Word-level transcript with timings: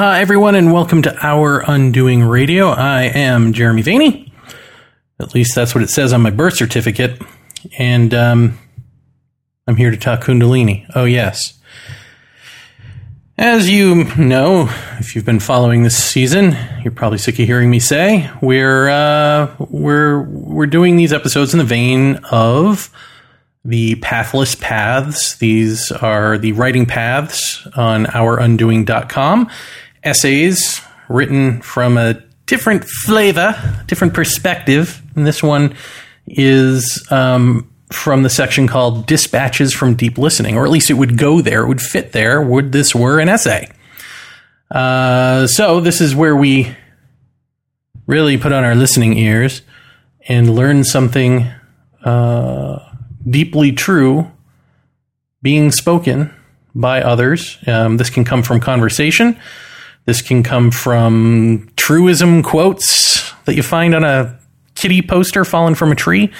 Aloha, 0.00 0.18
everyone, 0.18 0.54
and 0.54 0.72
welcome 0.72 1.02
to 1.02 1.14
Our 1.20 1.62
Undoing 1.70 2.22
Radio. 2.22 2.68
I 2.68 3.02
am 3.02 3.52
Jeremy 3.52 3.82
Vaeni. 3.82 4.32
At 5.20 5.34
least 5.34 5.54
that's 5.54 5.74
what 5.74 5.84
it 5.84 5.90
says 5.90 6.14
on 6.14 6.22
my 6.22 6.30
birth 6.30 6.56
certificate. 6.56 7.20
And 7.78 8.14
um, 8.14 8.58
I'm 9.66 9.76
here 9.76 9.90
to 9.90 9.98
talk 9.98 10.22
Kundalini. 10.22 10.90
Oh, 10.94 11.04
yes. 11.04 11.52
As 13.36 13.68
you 13.68 14.04
know, 14.16 14.70
if 14.98 15.14
you've 15.14 15.26
been 15.26 15.38
following 15.38 15.82
this 15.82 16.02
season, 16.02 16.56
you're 16.82 16.94
probably 16.94 17.18
sick 17.18 17.38
of 17.38 17.44
hearing 17.44 17.68
me 17.68 17.78
say 17.78 18.30
we're 18.40 18.88
uh, 18.88 19.54
we're 19.58 20.22
we're 20.22 20.66
doing 20.66 20.96
these 20.96 21.12
episodes 21.12 21.52
in 21.52 21.58
the 21.58 21.64
vein 21.64 22.20
of 22.32 22.88
the 23.66 23.96
pathless 23.96 24.54
paths. 24.54 25.36
These 25.36 25.92
are 25.92 26.38
the 26.38 26.52
writing 26.52 26.86
paths 26.86 27.66
on 27.76 28.06
ourundoing.com. 28.06 29.50
Essays 30.02 30.80
written 31.08 31.60
from 31.62 31.96
a 31.96 32.14
different 32.46 32.84
flavor, 32.84 33.54
different 33.86 34.14
perspective. 34.14 35.02
And 35.14 35.26
this 35.26 35.42
one 35.42 35.74
is 36.26 37.06
um, 37.10 37.70
from 37.92 38.22
the 38.22 38.30
section 38.30 38.66
called 38.66 39.06
Dispatches 39.06 39.72
from 39.72 39.94
Deep 39.94 40.18
Listening, 40.18 40.56
or 40.56 40.64
at 40.64 40.70
least 40.70 40.90
it 40.90 40.94
would 40.94 41.18
go 41.18 41.40
there, 41.40 41.62
it 41.62 41.68
would 41.68 41.80
fit 41.80 42.12
there, 42.12 42.40
would 42.40 42.72
this 42.72 42.94
were 42.94 43.18
an 43.18 43.28
essay. 43.28 43.70
Uh, 44.70 45.46
so 45.46 45.80
this 45.80 46.00
is 46.00 46.14
where 46.14 46.36
we 46.36 46.74
really 48.06 48.38
put 48.38 48.52
on 48.52 48.64
our 48.64 48.74
listening 48.74 49.16
ears 49.18 49.62
and 50.28 50.54
learn 50.54 50.84
something 50.84 51.50
uh, 52.04 52.78
deeply 53.28 53.72
true 53.72 54.30
being 55.42 55.70
spoken 55.70 56.32
by 56.74 57.02
others. 57.02 57.58
Um, 57.66 57.96
this 57.96 58.10
can 58.10 58.24
come 58.24 58.42
from 58.42 58.60
conversation. 58.60 59.36
This 60.10 60.22
can 60.22 60.42
come 60.42 60.72
from 60.72 61.70
truism 61.76 62.42
quotes 62.42 63.32
that 63.44 63.54
you 63.54 63.62
find 63.62 63.94
on 63.94 64.02
a 64.02 64.36
kitty 64.74 65.02
poster 65.02 65.44
fallen 65.44 65.76
from 65.76 65.92
a 65.92 65.94
tree. 65.94 66.32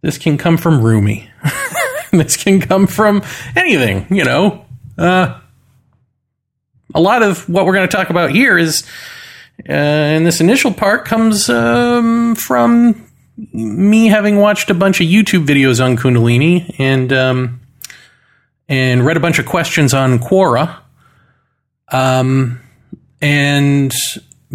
This 0.00 0.18
can 0.18 0.36
come 0.36 0.56
from 0.56 0.82
Rumi. 0.82 1.30
this 2.10 2.36
can 2.36 2.60
come 2.60 2.88
from 2.88 3.22
anything, 3.54 4.08
you 4.10 4.24
know. 4.24 4.66
Uh, 4.98 5.38
a 6.96 7.00
lot 7.00 7.22
of 7.22 7.48
what 7.48 7.64
we're 7.64 7.74
going 7.74 7.88
to 7.88 7.96
talk 7.96 8.10
about 8.10 8.32
here 8.32 8.58
is, 8.58 8.84
uh, 9.70 9.72
in 9.72 10.24
this 10.24 10.40
initial 10.40 10.74
part, 10.74 11.04
comes 11.04 11.48
um, 11.48 12.34
from 12.34 13.08
me 13.52 14.08
having 14.08 14.38
watched 14.38 14.68
a 14.68 14.74
bunch 14.74 15.00
of 15.00 15.06
YouTube 15.06 15.46
videos 15.46 15.80
on 15.80 15.96
Kundalini 15.96 16.74
and 16.80 17.12
um, 17.12 17.60
and 18.68 19.06
read 19.06 19.16
a 19.16 19.20
bunch 19.20 19.38
of 19.38 19.46
questions 19.46 19.94
on 19.94 20.18
Quora, 20.18 20.78
um, 21.92 22.62
and 23.20 23.92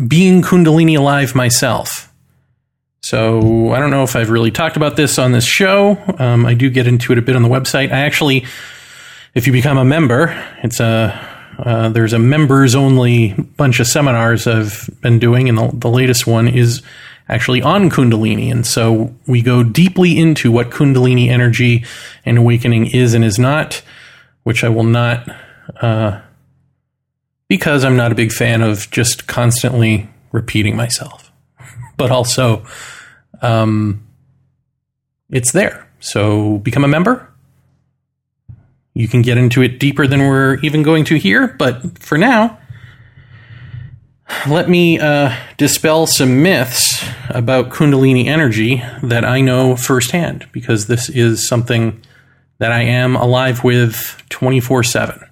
being 0.07 0.41
Kundalini 0.41 0.97
alive 0.97 1.35
myself. 1.35 2.11
So 3.01 3.71
I 3.71 3.79
don't 3.79 3.89
know 3.89 4.03
if 4.03 4.15
I've 4.15 4.29
really 4.29 4.51
talked 4.51 4.77
about 4.77 4.95
this 4.95 5.17
on 5.17 5.31
this 5.31 5.45
show. 5.45 5.97
Um, 6.19 6.45
I 6.45 6.53
do 6.53 6.69
get 6.69 6.87
into 6.87 7.11
it 7.11 7.17
a 7.17 7.21
bit 7.21 7.35
on 7.35 7.41
the 7.41 7.49
website. 7.49 7.91
I 7.91 8.01
actually, 8.01 8.45
if 9.33 9.47
you 9.47 9.53
become 9.53 9.77
a 9.77 9.85
member, 9.85 10.29
it's 10.63 10.79
a 10.79 11.29
uh, 11.57 11.89
there's 11.89 12.13
a 12.13 12.19
members 12.19 12.75
only 12.75 13.33
bunch 13.33 13.79
of 13.79 13.87
seminars 13.87 14.47
I've 14.47 14.89
been 15.01 15.19
doing, 15.19 15.49
and 15.49 15.57
the, 15.57 15.69
the 15.73 15.89
latest 15.89 16.25
one 16.25 16.47
is 16.47 16.81
actually 17.29 17.61
on 17.61 17.89
Kundalini. 17.89 18.51
And 18.51 18.65
so 18.65 19.13
we 19.27 19.41
go 19.41 19.63
deeply 19.63 20.17
into 20.17 20.51
what 20.51 20.69
Kundalini 20.69 21.29
energy 21.29 21.85
and 22.25 22.37
awakening 22.37 22.87
is 22.87 23.13
and 23.13 23.23
is 23.23 23.37
not, 23.37 23.81
which 24.43 24.63
I 24.63 24.69
will 24.69 24.83
not, 24.83 25.29
uh, 25.81 26.21
because 27.51 27.83
I'm 27.83 27.97
not 27.97 28.13
a 28.13 28.15
big 28.15 28.31
fan 28.31 28.61
of 28.61 28.89
just 28.91 29.27
constantly 29.27 30.09
repeating 30.31 30.73
myself. 30.77 31.33
But 31.97 32.09
also, 32.09 32.65
um, 33.41 34.07
it's 35.29 35.51
there. 35.51 35.85
So 35.99 36.59
become 36.59 36.85
a 36.85 36.87
member. 36.87 37.29
You 38.93 39.09
can 39.09 39.21
get 39.21 39.37
into 39.37 39.61
it 39.61 39.81
deeper 39.81 40.07
than 40.07 40.21
we're 40.21 40.59
even 40.61 40.81
going 40.81 41.03
to 41.05 41.15
here. 41.15 41.49
But 41.59 41.99
for 41.99 42.17
now, 42.17 42.57
let 44.47 44.69
me 44.69 44.97
uh, 44.97 45.35
dispel 45.57 46.07
some 46.07 46.41
myths 46.41 47.05
about 47.27 47.69
Kundalini 47.69 48.27
energy 48.27 48.81
that 49.03 49.25
I 49.25 49.41
know 49.41 49.75
firsthand 49.75 50.47
because 50.53 50.87
this 50.87 51.09
is 51.09 51.45
something 51.45 52.01
that 52.59 52.71
I 52.71 52.83
am 52.83 53.17
alive 53.17 53.61
with 53.61 54.23
24 54.29 54.83
7. 54.83 55.27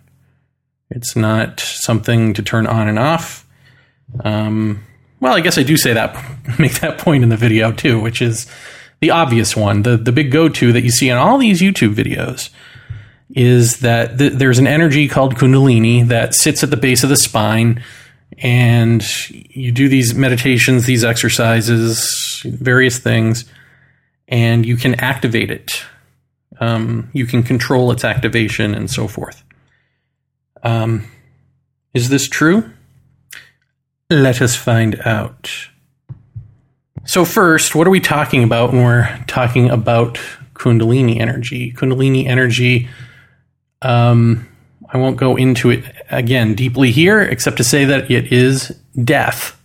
It's 0.89 1.15
not 1.15 1.59
something 1.59 2.33
to 2.33 2.41
turn 2.41 2.67
on 2.67 2.87
and 2.87 2.97
off. 2.97 3.47
Um, 4.23 4.83
well, 5.19 5.35
I 5.35 5.41
guess 5.41 5.57
I 5.57 5.63
do 5.63 5.77
say 5.77 5.93
that, 5.93 6.15
make 6.59 6.79
that 6.79 6.97
point 6.97 7.23
in 7.23 7.29
the 7.29 7.37
video 7.37 7.71
too, 7.71 7.99
which 7.99 8.21
is 8.21 8.47
the 8.99 9.11
obvious 9.11 9.55
one. 9.55 9.83
The, 9.83 9.97
the 9.97 10.11
big 10.11 10.31
go 10.31 10.49
to 10.49 10.73
that 10.73 10.81
you 10.81 10.91
see 10.91 11.09
in 11.09 11.17
all 11.17 11.37
these 11.37 11.61
YouTube 11.61 11.93
videos 11.93 12.49
is 13.35 13.79
that 13.81 14.17
th- 14.17 14.33
there's 14.33 14.59
an 14.59 14.67
energy 14.67 15.07
called 15.07 15.35
Kundalini 15.35 16.07
that 16.07 16.33
sits 16.33 16.63
at 16.63 16.71
the 16.71 16.77
base 16.77 17.03
of 17.03 17.09
the 17.09 17.17
spine 17.17 17.83
and 18.37 19.03
you 19.29 19.71
do 19.71 19.89
these 19.89 20.15
meditations, 20.15 20.85
these 20.85 21.03
exercises, 21.03 22.41
various 22.45 22.97
things, 22.99 23.45
and 24.27 24.65
you 24.65 24.77
can 24.77 24.95
activate 24.95 25.51
it. 25.51 25.83
Um, 26.59 27.09
you 27.13 27.25
can 27.25 27.43
control 27.43 27.91
its 27.91 28.03
activation 28.03 28.73
and 28.73 28.89
so 28.89 29.07
forth. 29.07 29.43
Um, 30.63 31.05
is 31.93 32.09
this 32.09 32.27
true? 32.27 32.71
Let 34.09 34.41
us 34.41 34.55
find 34.55 34.99
out. 35.05 35.49
So, 37.05 37.25
first, 37.25 37.75
what 37.75 37.87
are 37.87 37.91
we 37.91 37.99
talking 37.99 38.43
about 38.43 38.71
when 38.71 38.83
we're 38.83 39.23
talking 39.27 39.69
about 39.69 40.19
Kundalini 40.53 41.19
energy? 41.19 41.71
Kundalini 41.71 42.27
energy 42.27 42.87
um, 43.81 44.47
I 44.91 44.97
won't 44.97 45.17
go 45.17 45.35
into 45.35 45.69
it 45.69 45.83
again 46.09 46.55
deeply 46.55 46.91
here, 46.91 47.21
except 47.21 47.57
to 47.57 47.63
say 47.63 47.85
that 47.85 48.09
it 48.09 48.31
is 48.31 48.75
death. 49.03 49.55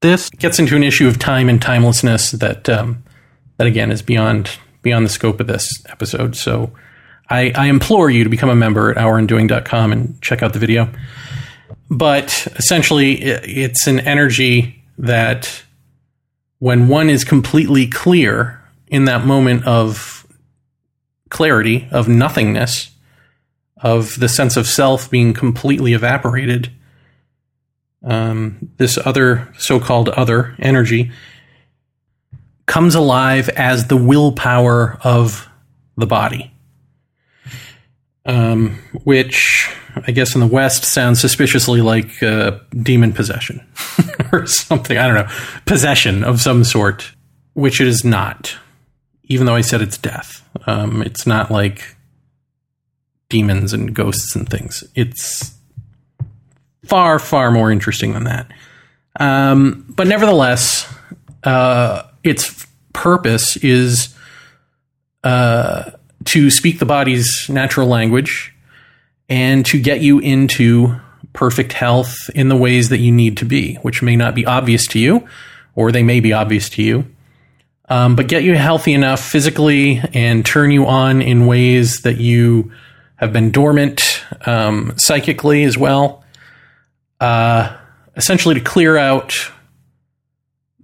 This 0.00 0.28
gets 0.30 0.58
into 0.58 0.76
an 0.76 0.82
issue 0.82 1.06
of 1.06 1.18
time 1.18 1.48
and 1.48 1.62
timelessness 1.62 2.32
that 2.32 2.68
um, 2.68 3.02
that 3.58 3.66
again 3.66 3.92
is 3.92 4.02
beyond 4.02 4.50
beyond 4.82 5.06
the 5.06 5.10
scope 5.10 5.40
of 5.40 5.46
this 5.46 5.82
episode. 5.88 6.34
So 6.36 6.72
I, 7.28 7.52
I 7.54 7.66
implore 7.66 8.10
you 8.10 8.24
to 8.24 8.30
become 8.30 8.50
a 8.50 8.54
member 8.54 8.90
at 8.90 8.96
ourundoing.com 8.96 9.92
and 9.92 10.20
check 10.20 10.42
out 10.42 10.52
the 10.52 10.58
video. 10.58 10.88
But 11.90 12.46
essentially, 12.56 13.22
it's 13.22 13.86
an 13.86 14.00
energy 14.00 14.82
that 14.98 15.62
when 16.58 16.88
one 16.88 17.10
is 17.10 17.24
completely 17.24 17.86
clear 17.86 18.62
in 18.86 19.06
that 19.06 19.26
moment 19.26 19.66
of 19.66 20.26
clarity, 21.28 21.88
of 21.90 22.08
nothingness, 22.08 22.90
of 23.78 24.18
the 24.20 24.28
sense 24.28 24.56
of 24.56 24.66
self 24.66 25.10
being 25.10 25.32
completely 25.32 25.92
evaporated, 25.92 26.70
um, 28.04 28.70
this 28.76 28.98
other 28.98 29.52
so 29.58 29.80
called 29.80 30.08
other 30.10 30.54
energy 30.58 31.10
comes 32.66 32.94
alive 32.94 33.48
as 33.50 33.88
the 33.88 33.96
willpower 33.96 34.98
of 35.02 35.48
the 35.96 36.06
body. 36.06 36.51
Um, 38.24 38.78
which 39.02 39.68
I 40.06 40.12
guess 40.12 40.34
in 40.34 40.40
the 40.40 40.46
West 40.46 40.84
sounds 40.84 41.20
suspiciously 41.20 41.80
like 41.80 42.22
uh, 42.22 42.58
demon 42.82 43.12
possession 43.12 43.66
or 44.32 44.46
something. 44.46 44.96
I 44.96 45.06
don't 45.06 45.16
know. 45.16 45.34
Possession 45.66 46.22
of 46.22 46.40
some 46.40 46.62
sort, 46.62 47.12
which 47.54 47.80
it 47.80 47.88
is 47.88 48.04
not. 48.04 48.56
Even 49.24 49.46
though 49.46 49.54
I 49.54 49.60
said 49.60 49.82
it's 49.82 49.98
death, 49.98 50.48
um, 50.66 51.02
it's 51.02 51.26
not 51.26 51.50
like 51.50 51.96
demons 53.28 53.72
and 53.72 53.94
ghosts 53.94 54.36
and 54.36 54.48
things. 54.48 54.84
It's 54.94 55.54
far, 56.84 57.18
far 57.18 57.50
more 57.50 57.70
interesting 57.70 58.12
than 58.12 58.24
that. 58.24 58.50
Um, 59.18 59.84
but 59.88 60.06
nevertheless, 60.06 60.92
uh, 61.44 62.02
its 62.22 62.66
purpose 62.92 63.56
is 63.58 64.14
uh, 65.24 65.92
to 66.26 66.50
speak 66.50 66.78
the 66.78 66.86
body's 66.86 67.48
natural 67.48 67.86
language 67.86 68.54
and 69.28 69.64
to 69.66 69.80
get 69.80 70.00
you 70.00 70.18
into 70.18 70.96
perfect 71.32 71.72
health 71.72 72.30
in 72.34 72.48
the 72.48 72.56
ways 72.56 72.90
that 72.90 72.98
you 72.98 73.10
need 73.10 73.36
to 73.38 73.44
be, 73.44 73.76
which 73.76 74.02
may 74.02 74.16
not 74.16 74.34
be 74.34 74.44
obvious 74.44 74.86
to 74.88 74.98
you, 74.98 75.26
or 75.74 75.90
they 75.90 76.02
may 76.02 76.20
be 76.20 76.32
obvious 76.32 76.68
to 76.68 76.82
you. 76.82 77.06
Um, 77.88 78.16
but 78.16 78.28
get 78.28 78.42
you 78.42 78.56
healthy 78.56 78.92
enough 78.92 79.20
physically 79.20 80.00
and 80.14 80.44
turn 80.44 80.70
you 80.70 80.86
on 80.86 81.20
in 81.20 81.46
ways 81.46 82.02
that 82.02 82.18
you 82.18 82.72
have 83.16 83.32
been 83.32 83.50
dormant 83.50 84.22
um, 84.46 84.94
psychically 84.96 85.64
as 85.64 85.76
well. 85.76 86.24
Uh, 87.20 87.76
essentially, 88.16 88.54
to 88.54 88.60
clear 88.60 88.96
out 88.96 89.34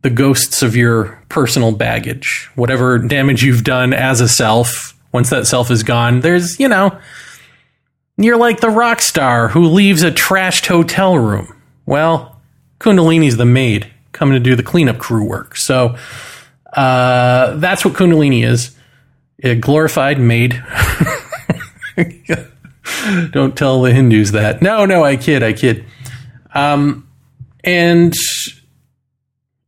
the 0.03 0.11
ghosts 0.11 0.63
of 0.63 0.77
your 0.77 1.23
personal 1.29 1.73
baggage, 1.73 2.49
whatever 2.55 2.99
damage 2.99 3.43
you've 3.43 3.65
done 3.65 3.93
as 3.93 4.21
a 4.21 4.29
self. 4.29 4.95
Once 5.13 5.31
that 5.31 5.47
self 5.47 5.71
is 5.71 5.83
gone, 5.83 6.21
there's 6.21 6.59
you 6.61 6.69
know 6.69 6.99
You're 8.17 8.37
like 8.37 8.61
the 8.61 8.71
rock 8.71 9.01
star 9.01 9.49
who 9.49 9.65
leaves 9.65 10.03
a 10.03 10.11
trashed 10.11 10.67
hotel 10.67 11.19
room. 11.19 11.55
Well, 11.87 12.41
Kundalini's 12.81 13.37
the 13.37 13.45
maid 13.45 13.91
coming 14.13 14.35
to 14.35 14.41
do 14.41 14.57
the 14.57 14.63
cleanup 14.63 14.99
crew 14.99 15.25
work. 15.25 15.57
So 15.57 15.97
uh, 16.73 17.57
that's 17.57 17.85
what 17.85 17.95
Kundalini 17.95 18.45
is 18.45 18.77
a 19.43 19.55
glorified 19.55 20.21
maid. 20.21 20.63
Don't 23.31 23.57
tell 23.57 23.83
the 23.83 23.93
Hindus 23.93 24.33
that. 24.33 24.61
No, 24.63 24.85
no, 24.85 25.05
I 25.05 25.17
kid, 25.17 25.43
I 25.43 25.53
kid. 25.53 25.85
Um, 26.55 27.09
and 27.65 28.15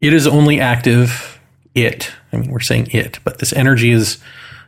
it 0.01 0.13
is 0.13 0.27
only 0.27 0.61
active. 0.61 1.39
It. 1.75 2.11
I 2.33 2.37
mean, 2.37 2.51
we're 2.51 2.59
saying 2.61 2.89
it, 2.91 3.21
but 3.23 3.39
this 3.39 3.53
energy 3.53 3.93
is 3.93 4.19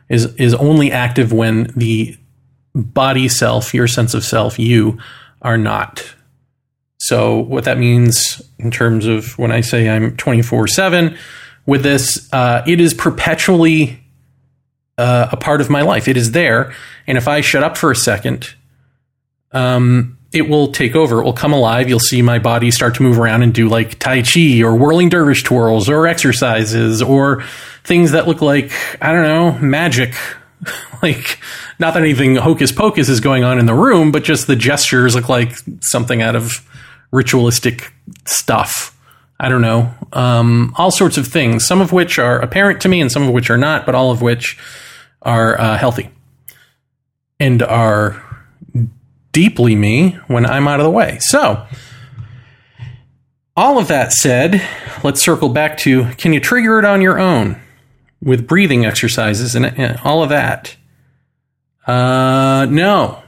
is 0.09 0.33
is 0.35 0.53
only 0.53 0.91
active 0.91 1.31
when 1.33 1.71
the 1.75 2.17
body 2.75 3.27
self, 3.27 3.73
your 3.73 3.87
sense 3.87 4.13
of 4.13 4.23
self, 4.23 4.59
you 4.59 4.97
are 5.41 5.57
not. 5.57 6.15
So 6.97 7.39
what 7.39 7.65
that 7.65 7.77
means 7.77 8.41
in 8.59 8.71
terms 8.71 9.05
of 9.05 9.37
when 9.37 9.51
I 9.51 9.61
say 9.61 9.89
I'm 9.89 10.15
24 10.15 10.67
seven 10.67 11.17
with 11.65 11.83
this, 11.83 12.31
uh, 12.33 12.63
it 12.65 12.79
is 12.79 12.93
perpetually 12.93 13.99
uh, 14.97 15.27
a 15.31 15.37
part 15.37 15.61
of 15.61 15.69
my 15.69 15.81
life. 15.81 16.07
It 16.07 16.17
is 16.17 16.31
there, 16.31 16.73
and 17.07 17.17
if 17.17 17.27
I 17.27 17.41
shut 17.41 17.63
up 17.63 17.77
for 17.77 17.91
a 17.91 17.95
second, 17.95 18.53
um, 19.51 20.17
it 20.33 20.49
will 20.49 20.71
take 20.71 20.95
over. 20.95 21.21
It 21.21 21.23
will 21.23 21.33
come 21.33 21.53
alive. 21.53 21.87
You'll 21.87 21.99
see 21.99 22.21
my 22.21 22.39
body 22.39 22.71
start 22.71 22.95
to 22.95 23.03
move 23.03 23.19
around 23.19 23.43
and 23.43 23.53
do 23.53 23.69
like 23.69 23.99
Tai 23.99 24.23
Chi 24.23 24.61
or 24.61 24.75
whirling 24.75 25.09
dervish 25.09 25.43
twirls 25.43 25.89
or 25.89 26.07
exercises 26.07 27.01
or 27.01 27.43
things 27.83 28.11
that 28.11 28.27
look 28.27 28.41
like, 28.41 28.71
I 29.01 29.11
don't 29.11 29.23
know, 29.23 29.51
magic. 29.59 30.15
like, 31.03 31.39
not 31.77 31.93
that 31.93 32.01
anything 32.01 32.35
hocus 32.35 32.71
pocus 32.71 33.09
is 33.09 33.19
going 33.19 33.43
on 33.43 33.59
in 33.59 33.67
the 33.67 33.75
room, 33.75 34.11
but 34.11 34.23
just 34.23 34.47
the 34.47 34.55
gestures 34.55 35.15
look 35.15 35.29
like 35.29 35.55
something 35.81 36.21
out 36.21 36.35
of 36.35 36.67
ritualistic 37.11 37.93
stuff. 38.25 38.89
I 39.39 39.49
don't 39.49 39.61
know. 39.61 39.93
Um, 40.13 40.73
all 40.77 40.89
sorts 40.89 41.17
of 41.17 41.27
things, 41.27 41.65
some 41.65 41.79
of 41.81 41.91
which 41.91 42.17
are 42.17 42.39
apparent 42.39 42.81
to 42.81 42.89
me 42.89 43.01
and 43.01 43.11
some 43.11 43.23
of 43.23 43.29
which 43.29 43.49
are 43.49 43.57
not, 43.57 43.85
but 43.85 43.93
all 43.93 44.09
of 44.09 44.21
which 44.21 44.57
are 45.21 45.59
uh, 45.59 45.77
healthy 45.77 46.09
and 47.39 47.61
are 47.61 48.32
deeply 49.33 49.75
me 49.75 50.11
when 50.27 50.45
I'm 50.45 50.67
out 50.67 50.79
of 50.79 50.85
the 50.85 50.91
way. 50.91 51.17
So, 51.19 51.67
all 53.57 53.77
of 53.77 53.89
that 53.89 54.13
said, 54.13 54.65
let's 55.03 55.21
circle 55.21 55.49
back 55.49 55.77
to 55.79 56.05
can 56.13 56.31
you 56.31 56.39
trigger 56.39 56.79
it 56.79 56.85
on 56.85 57.01
your 57.01 57.19
own 57.19 57.59
with 58.21 58.47
breathing 58.47 58.85
exercises 58.85 59.55
and, 59.55 59.65
and 59.65 59.99
all 60.03 60.23
of 60.23 60.29
that? 60.29 60.77
Uh, 61.85 62.65
no. 62.69 63.21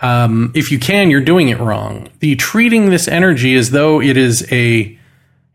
Um, 0.00 0.52
if 0.54 0.70
you 0.70 0.78
can, 0.78 1.08
you're 1.08 1.20
doing 1.20 1.48
it 1.48 1.58
wrong. 1.58 2.08
The 2.18 2.36
treating 2.36 2.90
this 2.90 3.08
energy 3.08 3.54
as 3.54 3.70
though 3.70 4.02
it 4.02 4.16
is 4.16 4.46
a 4.52 4.98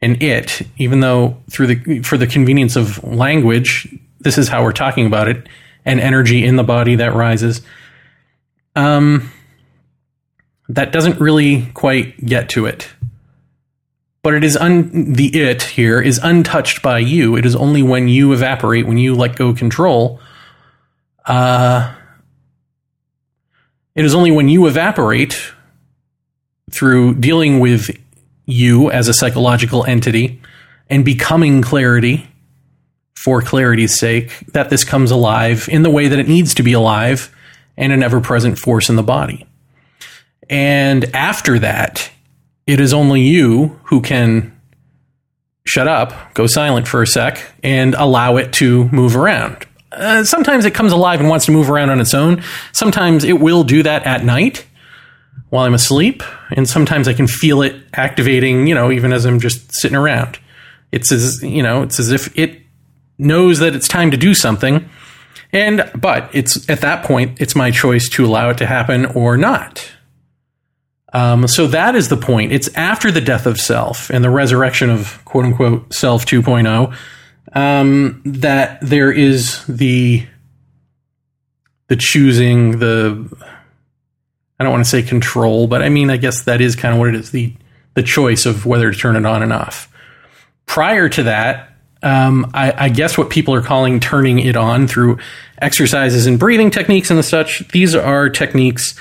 an 0.01 0.21
it, 0.21 0.61
even 0.77 1.01
though 1.01 1.37
through 1.49 1.67
the 1.67 1.99
for 2.01 2.17
the 2.17 2.25
convenience 2.25 2.75
of 2.75 3.03
language, 3.03 3.93
this 4.19 4.37
is 4.37 4.47
how 4.47 4.63
we're 4.63 4.71
talking 4.71 5.05
about 5.05 5.27
it, 5.27 5.47
an 5.85 5.99
energy 5.99 6.43
in 6.43 6.55
the 6.55 6.63
body 6.63 6.95
that 6.95 7.13
rises 7.13 7.61
um, 8.79 9.29
that 10.69 10.91
doesn't 10.91 11.19
really 11.19 11.65
quite 11.73 12.25
get 12.25 12.49
to 12.49 12.65
it. 12.65 12.89
But 14.21 14.33
it 14.33 14.43
is 14.43 14.55
un- 14.57 15.13
the 15.13 15.27
it 15.27 15.63
here 15.63 16.01
is 16.01 16.19
untouched 16.21 16.81
by 16.81 16.99
you. 16.99 17.35
It 17.35 17.45
is 17.45 17.55
only 17.55 17.83
when 17.83 18.07
you 18.07 18.31
evaporate, 18.31 18.85
when 18.85 18.97
you 18.97 19.15
let 19.15 19.35
go 19.35 19.53
control. 19.53 20.19
Uh, 21.25 21.93
it 23.95 24.05
is 24.05 24.15
only 24.15 24.31
when 24.31 24.49
you 24.49 24.67
evaporate 24.67 25.51
through 26.71 27.15
dealing 27.15 27.59
with 27.59 27.89
you 28.45 28.91
as 28.91 29.07
a 29.07 29.13
psychological 29.13 29.83
entity 29.85 30.41
and 30.89 31.03
becoming 31.03 31.61
clarity 31.61 32.27
for 33.15 33.41
clarity's 33.41 33.99
sake 33.99 34.31
that 34.53 34.69
this 34.69 34.83
comes 34.83 35.11
alive 35.11 35.67
in 35.69 35.83
the 35.83 35.89
way 35.89 36.07
that 36.07 36.19
it 36.19 36.27
needs 36.27 36.53
to 36.53 36.63
be 36.63 36.73
alive 36.73 37.33
and 37.79 37.91
an 37.91 38.03
ever 38.03 38.21
present 38.21 38.59
force 38.59 38.89
in 38.89 38.97
the 38.97 39.03
body. 39.03 39.47
And 40.49 41.15
after 41.15 41.57
that, 41.59 42.11
it 42.67 42.79
is 42.79 42.93
only 42.93 43.21
you 43.21 43.79
who 43.85 44.01
can 44.01 44.55
shut 45.65 45.87
up, 45.87 46.33
go 46.35 46.45
silent 46.45 46.87
for 46.87 47.01
a 47.01 47.07
sec, 47.07 47.43
and 47.63 47.95
allow 47.95 48.35
it 48.35 48.53
to 48.53 48.87
move 48.89 49.15
around. 49.15 49.65
Uh, 49.91 50.23
sometimes 50.23 50.65
it 50.65 50.73
comes 50.73 50.91
alive 50.91 51.19
and 51.19 51.29
wants 51.29 51.45
to 51.45 51.51
move 51.51 51.69
around 51.69 51.89
on 51.89 51.99
its 51.99 52.13
own. 52.13 52.43
Sometimes 52.73 53.23
it 53.23 53.39
will 53.39 53.63
do 53.63 53.81
that 53.81 54.05
at 54.05 54.23
night 54.23 54.65
while 55.49 55.65
I'm 55.65 55.73
asleep. 55.73 56.21
And 56.51 56.67
sometimes 56.67 57.07
I 57.07 57.13
can 57.13 57.27
feel 57.27 57.61
it 57.61 57.75
activating, 57.93 58.67
you 58.67 58.75
know, 58.75 58.91
even 58.91 59.13
as 59.13 59.25
I'm 59.25 59.39
just 59.39 59.73
sitting 59.73 59.97
around. 59.97 60.37
It's 60.91 61.11
as, 61.11 61.41
you 61.41 61.63
know, 61.63 61.83
it's 61.83 61.99
as 61.99 62.11
if 62.11 62.37
it 62.37 62.61
knows 63.17 63.59
that 63.59 63.75
it's 63.75 63.87
time 63.87 64.11
to 64.11 64.17
do 64.17 64.33
something 64.33 64.89
and 65.51 65.89
but 65.95 66.29
it's 66.33 66.69
at 66.69 66.81
that 66.81 67.03
point 67.03 67.41
it's 67.41 67.55
my 67.55 67.71
choice 67.71 68.07
to 68.09 68.25
allow 68.25 68.49
it 68.49 68.57
to 68.57 68.65
happen 68.65 69.05
or 69.05 69.37
not. 69.37 69.91
Um, 71.11 71.47
so 71.47 71.65
that 71.67 71.95
is 71.95 72.09
the 72.09 72.17
point. 72.17 72.51
It's 72.51 72.67
after 72.75 73.11
the 73.11 73.21
death 73.21 73.47
of 73.47 73.59
self 73.59 74.11
and 74.11 74.23
the 74.23 74.29
resurrection 74.29 74.89
of 74.89 75.23
quote 75.25 75.45
unquote 75.45 75.93
self 75.93 76.25
2.0 76.25 76.95
um, 77.53 78.21
that 78.25 78.79
there 78.81 79.11
is 79.11 79.65
the 79.65 80.25
the 81.87 81.95
choosing 81.95 82.79
the 82.79 83.27
I 84.59 84.63
don't 84.63 84.73
want 84.73 84.83
to 84.83 84.89
say 84.89 85.01
control, 85.01 85.67
but 85.67 85.81
I 85.81 85.89
mean 85.89 86.09
I 86.11 86.17
guess 86.17 86.43
that 86.43 86.61
is 86.61 86.75
kind 86.75 86.93
of 86.93 86.99
what 86.99 87.09
it 87.09 87.15
is 87.15 87.31
the 87.31 87.53
the 87.95 88.03
choice 88.03 88.45
of 88.45 88.65
whether 88.65 88.91
to 88.91 88.97
turn 88.97 89.15
it 89.15 89.25
on 89.25 89.41
and 89.41 89.51
off. 89.51 89.91
Prior 90.67 91.09
to 91.09 91.23
that, 91.23 91.68
um, 92.01 92.49
I, 92.53 92.85
I, 92.85 92.89
guess 92.89 93.17
what 93.17 93.29
people 93.29 93.53
are 93.53 93.61
calling 93.61 93.99
turning 93.99 94.39
it 94.39 94.55
on 94.55 94.87
through 94.87 95.19
exercises 95.61 96.27
and 96.27 96.39
breathing 96.39 96.71
techniques 96.71 97.11
and 97.11 97.23
such. 97.25 97.67
These 97.69 97.93
are 97.93 98.29
techniques 98.29 98.95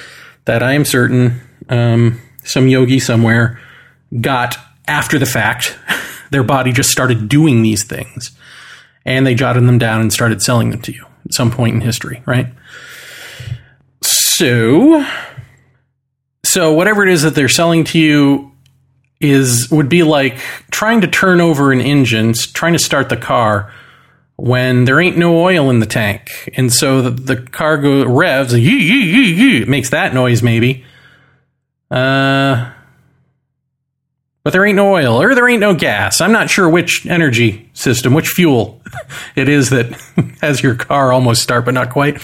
that 0.47 0.63
I 0.63 0.73
am 0.73 0.85
certain 0.85 1.41
um, 1.69 2.21
some 2.43 2.67
yogi 2.67 2.99
somewhere 2.99 3.61
got 4.21 4.57
after 4.89 5.19
the 5.19 5.27
fact. 5.27 5.79
Their 6.31 6.43
body 6.43 6.73
just 6.73 6.91
started 6.91 7.29
doing 7.29 7.63
these 7.63 7.85
things, 7.85 8.37
and 9.05 9.27
they 9.27 9.35
jotted 9.35 9.63
them 9.63 9.79
down 9.79 10.01
and 10.01 10.13
started 10.13 10.43
selling 10.43 10.71
them 10.71 10.83
to 10.83 10.93
you 10.93 11.07
at 11.25 11.33
some 11.33 11.51
point 11.51 11.77
in 11.77 11.81
history, 11.81 12.23
right? 12.27 12.49
So, 14.03 15.05
so 16.45 16.73
whatever 16.73 17.07
it 17.07 17.13
is 17.13 17.23
that 17.23 17.35
they're 17.35 17.49
selling 17.49 17.85
to 17.85 17.99
you 17.99 18.53
is 19.21 19.69
would 19.71 19.89
be 19.89 20.03
like 20.03 20.39
trying 20.71 21.01
to 21.01 21.09
turn 21.09 21.41
over 21.41 21.73
an 21.73 21.81
engine, 21.81 22.33
trying 22.33 22.73
to 22.73 22.79
start 22.79 23.09
the 23.09 23.17
car 23.17 23.73
when 24.37 24.85
there 24.85 25.01
ain't 25.01 25.19
no 25.19 25.37
oil 25.41 25.69
in 25.69 25.81
the 25.81 25.87
tank, 25.87 26.49
and 26.57 26.73
so 26.73 27.03
the, 27.03 27.11
the 27.11 27.37
car 27.37 27.77
go 27.77 28.05
revs, 28.07 28.55
yee, 28.55 28.61
yee, 28.61 29.33
yee, 29.33 29.65
makes 29.65 29.91
that 29.91 30.15
noise 30.15 30.43
maybe. 30.43 30.85
Uh, 31.91 32.73
but 34.49 34.53
there 34.53 34.65
ain't 34.65 34.77
no 34.77 34.95
oil 34.95 35.21
or 35.21 35.35
there 35.35 35.47
ain't 35.47 35.61
no 35.61 35.75
gas. 35.75 36.23
I'm 36.23 36.33
not 36.33 36.49
sure 36.49 36.71
which 36.71 37.05
energy 37.05 37.69
system, 37.75 38.15
which 38.15 38.29
fuel 38.29 38.81
it 39.37 39.47
is 39.47 39.69
that 39.69 39.93
has 40.41 40.63
your 40.63 40.75
car 40.75 41.13
almost 41.13 41.43
start, 41.43 41.67
but 41.67 41.75
not 41.75 41.91
quite. 41.91 42.19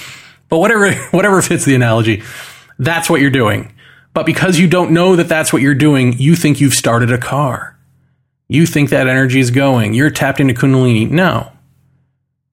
But 0.49 0.57
whatever, 0.57 0.91
whatever 1.11 1.43
fits 1.43 1.67
the 1.67 1.75
analogy, 1.75 2.23
that's 2.79 3.11
what 3.11 3.21
you're 3.21 3.29
doing. 3.29 3.74
But 4.15 4.27
because 4.27 4.59
you 4.59 4.69
don't 4.69 4.93
know 4.93 5.17
that 5.17 5.29
that's 5.29 5.53
what 5.53 5.61
you're 5.61 5.75
doing, 5.75 6.15
you 6.19 6.37
think 6.37 6.61
you've 6.61 6.73
started 6.73 7.13
a 7.13 7.19
car. 7.19 7.77
You 8.49 8.65
think 8.65 8.91
that 8.91 9.09
energy 9.09 9.41
is 9.41 9.51
going. 9.51 9.93
You're 9.93 10.11
tapped 10.11 10.41
into 10.41 10.55
Kundalini. 10.55 11.11
No. 11.11 11.51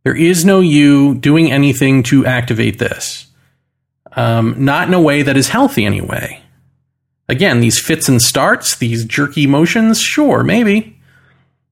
There 0.04 0.16
is 0.16 0.44
no 0.44 0.60
you 0.60 1.16
doing 1.16 1.52
anything 1.52 2.02
to 2.04 2.26
activate 2.26 2.80
this. 2.80 3.28
Um, 4.14 4.66
not 4.66 4.88
in 4.88 4.94
a 4.96 5.02
way 5.02 5.22
that 5.22 5.38
is 5.38 5.50
healthy, 5.50 5.86
anyway. 5.86 6.42
Again, 7.30 7.62
these 7.62 7.80
fits 7.80 8.10
and 8.10 8.22
starts, 8.22 8.76
these 8.76 9.06
jerky 9.06 9.46
motions, 9.46 10.02
sure, 10.02 10.44
maybe. 10.44 11.00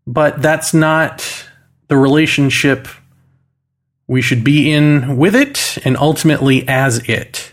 But 0.05 0.41
that's 0.41 0.74
not 0.74 1.48
the 1.88 1.98
relationship 1.98 2.88
we 4.08 4.22
should 4.22 4.43
be 4.43 4.72
in 4.72 5.17
with 5.17 5.36
it 5.36 5.77
and 5.84 5.98
ultimately 5.98 6.67
as 6.67 7.00
it 7.10 7.51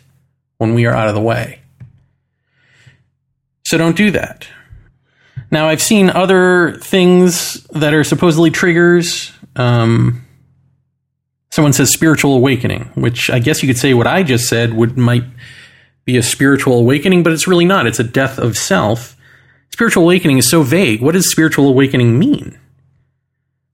when 0.59 0.75
we 0.75 0.87
are 0.87 0.95
out 0.95 1.09
of 1.09 1.14
the 1.14 1.21
way. 1.21 1.61
So 3.67 3.77
don't 3.77 3.97
do 3.97 4.13
that. 4.13 4.47
Now, 5.51 5.69
I've 5.69 5.83
seen 5.83 6.09
other 6.09 6.79
things 6.83 7.65
that 7.73 7.95
are 7.95 8.05
supposedly 8.05 8.53
triggers. 8.53 9.33
Um, 9.57 10.25
someone 11.51 11.73
says 11.73 11.91
spiritual 11.93 12.37
awakening, 12.37 12.93
which 12.95 13.29
I 13.29 13.41
guess 13.41 13.65
you 13.65 13.67
could 13.67 13.77
say 13.77 13.93
what 13.93 14.07
I 14.07 14.23
just 14.23 14.49
said 14.49 14.73
would 14.75 14.97
might 14.97 15.25
be 16.05 16.17
a 16.17 16.23
spiritual 16.23 16.79
awakening, 16.79 17.25
but 17.25 17.33
it's 17.33 17.49
really 17.49 17.65
not. 17.65 17.89
It's 17.89 17.99
a 17.99 18.05
death 18.05 18.39
of 18.39 18.57
self. 18.57 19.17
Spiritual 19.73 20.05
awakening 20.05 20.39
is 20.39 20.49
so 20.49 20.63
vague. 20.63 21.03
What 21.03 21.15
does 21.15 21.29
spiritual 21.29 21.67
awakening 21.67 22.21
mean? 22.21 22.57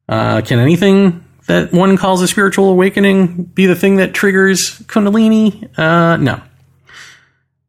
Uh, 0.08 0.40
can 0.40 0.58
anything 0.58 1.22
that 1.48 1.70
one 1.70 1.98
calls 1.98 2.22
a 2.22 2.28
spiritual 2.28 2.70
awakening 2.70 3.42
be 3.42 3.66
the 3.66 3.76
thing 3.76 3.96
that 3.96 4.14
triggers 4.14 4.78
Kundalini? 4.86 5.68
Uh, 5.78 6.16
no. 6.16 6.40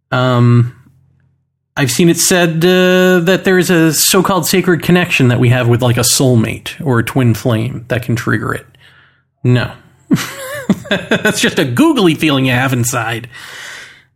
Um, 0.10 0.82
I've 1.75 1.92
seen 1.92 2.10
it 2.10 2.18
said 2.18 2.58
uh, 2.58 3.20
that 3.22 3.42
there's 3.46 3.70
a 3.72 3.94
so-called 3.94 4.46
sacred 4.46 4.84
connection 4.84 5.30
that 5.30 5.39
we 5.39 5.50
have 5.50 5.68
with 5.68 5.82
like 5.82 5.98
a 5.98 6.01
soulmate 6.01 6.80
or 6.86 7.00
a 7.00 7.03
twin 7.03 7.34
flame 7.34 7.86
that 7.88 8.03
can 8.03 8.15
trigger 8.15 8.53
it. 8.53 8.65
No, 9.44 9.74
that's 10.89 11.42
just 11.42 11.58
a 11.58 11.65
googly 11.65 12.13
feeling 12.15 12.46
you 12.46 12.51
have 12.51 12.74
inside. 12.74 13.27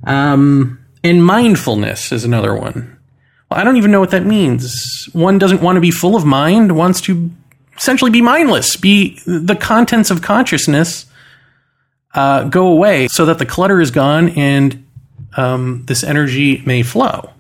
Um, 0.04 0.86
and 1.04 1.26
mindfulness 1.26 2.12
is 2.12 2.24
another 2.24 2.56
one. 2.56 2.98
Well, 3.50 3.60
I 3.60 3.64
don't 3.64 3.78
even 3.78 3.92
know 3.92 4.00
what 4.00 4.12
that 4.12 4.26
means. 4.26 5.10
One 5.14 5.40
doesn't 5.40 5.62
want 5.62 5.78
to 5.78 5.82
be 5.82 5.92
full 5.92 6.16
of 6.16 6.26
mind, 6.26 6.78
wants 6.78 7.02
to 7.02 7.32
essentially 7.76 8.12
be 8.12 8.22
mindless, 8.22 8.76
be 8.76 9.20
the 9.26 9.56
contents 9.56 10.12
of 10.12 10.22
consciousness 10.22 11.06
uh, 12.14 12.44
go 12.46 12.68
away 12.68 13.08
so 13.08 13.26
that 13.26 13.40
the 13.40 13.46
clutter 13.46 13.80
is 13.80 13.92
gone 13.92 14.30
and 14.30 14.86
um, 15.36 15.84
this 15.86 16.04
energy 16.04 16.62
may 16.66 16.84
flow. 16.84 17.32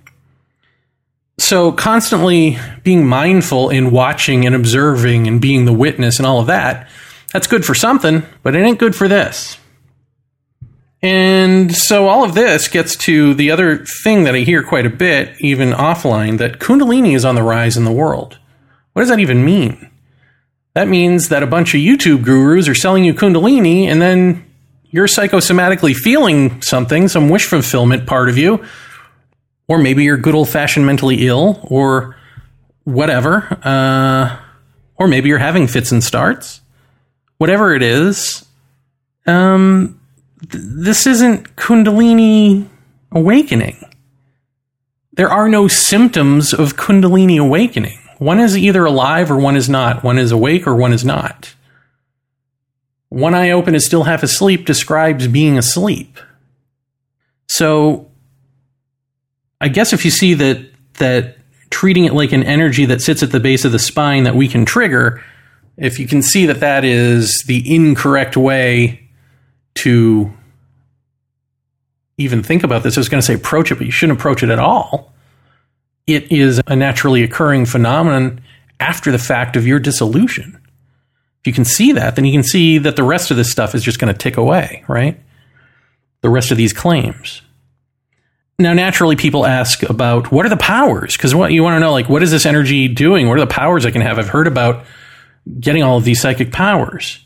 So, 1.39 1.71
constantly 1.71 2.57
being 2.83 3.05
mindful 3.05 3.69
in 3.69 3.91
watching 3.91 4.45
and 4.45 4.55
observing 4.55 5.27
and 5.27 5.39
being 5.39 5.65
the 5.65 5.73
witness 5.73 6.17
and 6.17 6.25
all 6.25 6.39
of 6.39 6.47
that, 6.47 6.89
that's 7.31 7.47
good 7.47 7.63
for 7.63 7.75
something, 7.75 8.23
but 8.41 8.55
it 8.55 8.59
ain't 8.59 8.79
good 8.79 8.95
for 8.95 9.07
this. 9.07 9.57
And 11.01 11.75
so, 11.75 12.07
all 12.07 12.23
of 12.23 12.33
this 12.33 12.67
gets 12.67 12.95
to 12.97 13.35
the 13.35 13.51
other 13.51 13.85
thing 14.03 14.23
that 14.23 14.33
I 14.33 14.39
hear 14.39 14.63
quite 14.63 14.87
a 14.87 14.89
bit, 14.89 15.39
even 15.39 15.73
offline, 15.73 16.39
that 16.39 16.59
Kundalini 16.59 17.15
is 17.15 17.23
on 17.23 17.35
the 17.35 17.43
rise 17.43 17.77
in 17.77 17.85
the 17.85 17.91
world. 17.91 18.39
What 18.93 19.03
does 19.03 19.09
that 19.09 19.19
even 19.19 19.45
mean? 19.45 19.91
That 20.73 20.87
means 20.87 21.29
that 21.29 21.43
a 21.43 21.47
bunch 21.47 21.75
of 21.75 21.81
YouTube 21.81 22.23
gurus 22.23 22.67
are 22.67 22.75
selling 22.75 23.03
you 23.03 23.13
Kundalini, 23.13 23.83
and 23.85 24.01
then 24.01 24.43
you're 24.89 25.07
psychosomatically 25.07 25.95
feeling 25.95 26.61
something, 26.63 27.07
some 27.07 27.29
wish 27.29 27.45
fulfillment 27.45 28.07
part 28.07 28.27
of 28.27 28.37
you, 28.39 28.65
or 29.67 29.77
maybe 29.77 30.03
you're 30.03 30.17
good 30.17 30.35
old 30.35 30.49
fashioned 30.49 30.85
mentally 30.85 31.27
ill, 31.27 31.59
or 31.63 32.15
whatever, 32.83 33.59
uh, 33.63 34.37
or 34.95 35.07
maybe 35.07 35.29
you're 35.29 35.37
having 35.37 35.67
fits 35.67 35.91
and 35.91 36.03
starts. 36.03 36.61
Whatever 37.37 37.75
it 37.75 37.83
is, 37.83 38.45
um, 39.25 39.99
th- 40.49 40.63
this 40.65 41.05
isn't 41.05 41.55
Kundalini 41.55 42.67
awakening. 43.11 43.83
There 45.13 45.29
are 45.29 45.49
no 45.49 45.67
symptoms 45.67 46.53
of 46.53 46.77
Kundalini 46.77 47.39
awakening. 47.39 47.99
One 48.19 48.39
is 48.39 48.57
either 48.57 48.85
alive 48.85 49.29
or 49.29 49.37
one 49.37 49.55
is 49.55 49.69
not. 49.69 50.03
One 50.03 50.17
is 50.17 50.31
awake 50.31 50.65
or 50.65 50.75
one 50.75 50.93
is 50.93 51.03
not. 51.05 51.53
One 53.09 53.33
eye 53.33 53.51
open 53.51 53.75
is 53.75 53.85
still 53.85 54.03
half 54.03 54.23
asleep 54.23 54.65
describes 54.65 55.27
being 55.27 55.57
asleep. 55.57 56.19
So 57.47 58.09
I 59.59 59.69
guess 59.69 59.93
if 59.93 60.05
you 60.05 60.11
see 60.11 60.33
that 60.35 60.65
that 60.95 61.37
treating 61.69 62.05
it 62.05 62.13
like 62.13 62.31
an 62.31 62.43
energy 62.43 62.85
that 62.85 63.01
sits 63.01 63.23
at 63.23 63.31
the 63.31 63.39
base 63.39 63.65
of 63.65 63.71
the 63.71 63.79
spine 63.79 64.23
that 64.23 64.35
we 64.35 64.47
can 64.47 64.65
trigger, 64.65 65.23
if 65.77 65.99
you 65.99 66.07
can 66.07 66.21
see 66.21 66.45
that 66.45 66.59
that 66.59 66.83
is 66.83 67.43
the 67.45 67.73
incorrect 67.73 68.37
way 68.37 69.07
to 69.75 70.31
even 72.17 72.41
think 72.41 72.63
about 72.63 72.83
this, 72.83 72.97
I 72.97 72.99
was 72.99 73.09
going 73.09 73.21
to 73.21 73.25
say 73.25 73.35
approach 73.35 73.71
it, 73.71 73.75
but 73.75 73.85
you 73.85 73.91
shouldn't 73.91 74.19
approach 74.19 74.41
it 74.41 74.49
at 74.49 74.59
all. 74.59 75.13
It 76.07 76.31
is 76.31 76.61
a 76.65 76.75
naturally 76.75 77.21
occurring 77.21 77.65
phenomenon 77.65 78.41
after 78.79 79.11
the 79.11 79.19
fact 79.19 79.55
of 79.55 79.67
your 79.67 79.79
dissolution. 79.79 80.59
If 81.41 81.47
you 81.47 81.53
can 81.53 81.65
see 81.65 81.91
that, 81.91 82.15
then 82.15 82.25
you 82.25 82.31
can 82.31 82.43
see 82.43 82.77
that 82.79 82.95
the 82.95 83.03
rest 83.03 83.29
of 83.29 83.37
this 83.37 83.51
stuff 83.51 83.75
is 83.75 83.83
just 83.83 83.99
going 83.99 84.11
to 84.11 84.17
tick 84.17 84.37
away, 84.37 84.83
right? 84.87 85.19
The 86.21 86.29
rest 86.29 86.49
of 86.49 86.57
these 86.57 86.73
claims. 86.73 87.41
Now, 88.59 88.73
naturally, 88.73 89.15
people 89.15 89.45
ask 89.45 89.83
about 89.83 90.31
what 90.31 90.45
are 90.45 90.49
the 90.49 90.57
powers? 90.57 91.15
Because 91.15 91.35
what 91.35 91.51
you 91.51 91.61
want 91.61 91.75
to 91.75 91.79
know, 91.79 91.91
like, 91.91 92.09
what 92.09 92.23
is 92.23 92.31
this 92.31 92.45
energy 92.45 92.87
doing? 92.87 93.27
What 93.27 93.37
are 93.37 93.41
the 93.41 93.47
powers 93.47 93.85
I 93.85 93.91
can 93.91 94.01
have? 94.01 94.17
I've 94.17 94.29
heard 94.29 94.47
about 94.47 94.83
getting 95.59 95.83
all 95.83 95.97
of 95.97 96.03
these 96.03 96.19
psychic 96.19 96.51
powers, 96.51 97.23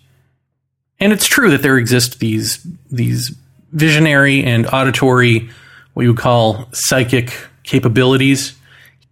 and 1.00 1.14
it's 1.14 1.26
true 1.26 1.52
that 1.52 1.62
there 1.62 1.78
exist 1.78 2.20
these 2.20 2.68
these 2.92 3.34
visionary 3.72 4.44
and 4.44 4.68
auditory, 4.68 5.50
what 5.94 6.04
you 6.04 6.10
would 6.10 6.20
call 6.20 6.68
psychic 6.74 7.34
capabilities, 7.64 8.54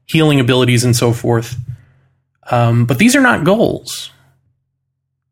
healing 0.06 0.42
abilities, 0.42 0.84
and 0.84 0.98
so 0.98 1.14
forth. 1.14 1.56
Um, 2.52 2.86
but 2.86 2.98
these 2.98 3.16
are 3.16 3.22
not 3.22 3.46
goals. 3.46 4.12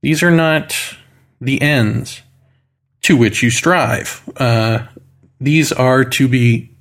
These 0.02 0.24
are 0.24 0.32
not 0.32 0.74
the 1.42 1.62
ends 1.62 2.22
to 3.02 3.18
which 3.18 3.44
you 3.44 3.50
strive. 3.50 4.22
Uh, 4.38 4.88
these 5.42 5.74
are 5.74 6.06
to 6.06 6.30
be 6.30 6.72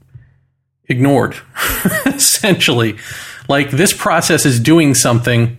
ignored, 0.88 1.36
essentially. 2.06 2.96
Like 3.48 3.70
this 3.70 3.92
process 3.92 4.44
is 4.44 4.60
doing 4.60 4.94
something. 4.94 5.58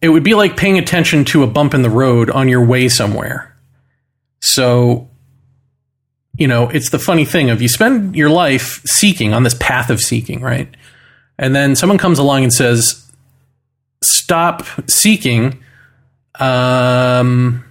It 0.00 0.08
would 0.08 0.22
be 0.22 0.34
like 0.34 0.56
paying 0.56 0.78
attention 0.78 1.24
to 1.26 1.42
a 1.42 1.46
bump 1.46 1.74
in 1.74 1.82
the 1.82 1.90
road 1.90 2.30
on 2.30 2.48
your 2.48 2.64
way 2.64 2.88
somewhere. 2.88 3.56
So, 4.40 5.08
you 6.36 6.48
know, 6.48 6.68
it's 6.68 6.90
the 6.90 6.98
funny 6.98 7.24
thing 7.24 7.50
of 7.50 7.62
you 7.62 7.68
spend 7.68 8.16
your 8.16 8.30
life 8.30 8.82
seeking 8.84 9.32
on 9.32 9.44
this 9.44 9.54
path 9.54 9.90
of 9.90 10.00
seeking, 10.00 10.40
right? 10.40 10.68
And 11.38 11.54
then 11.54 11.76
someone 11.76 11.98
comes 11.98 12.18
along 12.18 12.42
and 12.42 12.52
says, 12.52 13.10
stop 14.02 14.66
seeking. 14.88 15.62
Um, 16.38 17.64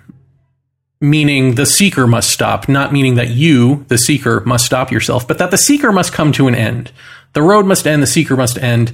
meaning 1.01 1.55
the 1.55 1.65
seeker 1.65 2.05
must 2.05 2.29
stop, 2.29 2.69
not 2.69 2.93
meaning 2.93 3.15
that 3.15 3.29
you, 3.29 3.83
the 3.87 3.97
seeker, 3.97 4.41
must 4.41 4.65
stop 4.65 4.91
yourself, 4.91 5.27
but 5.27 5.39
that 5.39 5.49
the 5.49 5.57
seeker 5.57 5.91
must 5.91 6.13
come 6.13 6.31
to 6.31 6.47
an 6.47 6.53
end. 6.53 6.91
The 7.33 7.41
road 7.41 7.65
must 7.65 7.87
end, 7.87 8.03
the 8.03 8.07
seeker 8.07 8.37
must 8.37 8.57
end. 8.59 8.93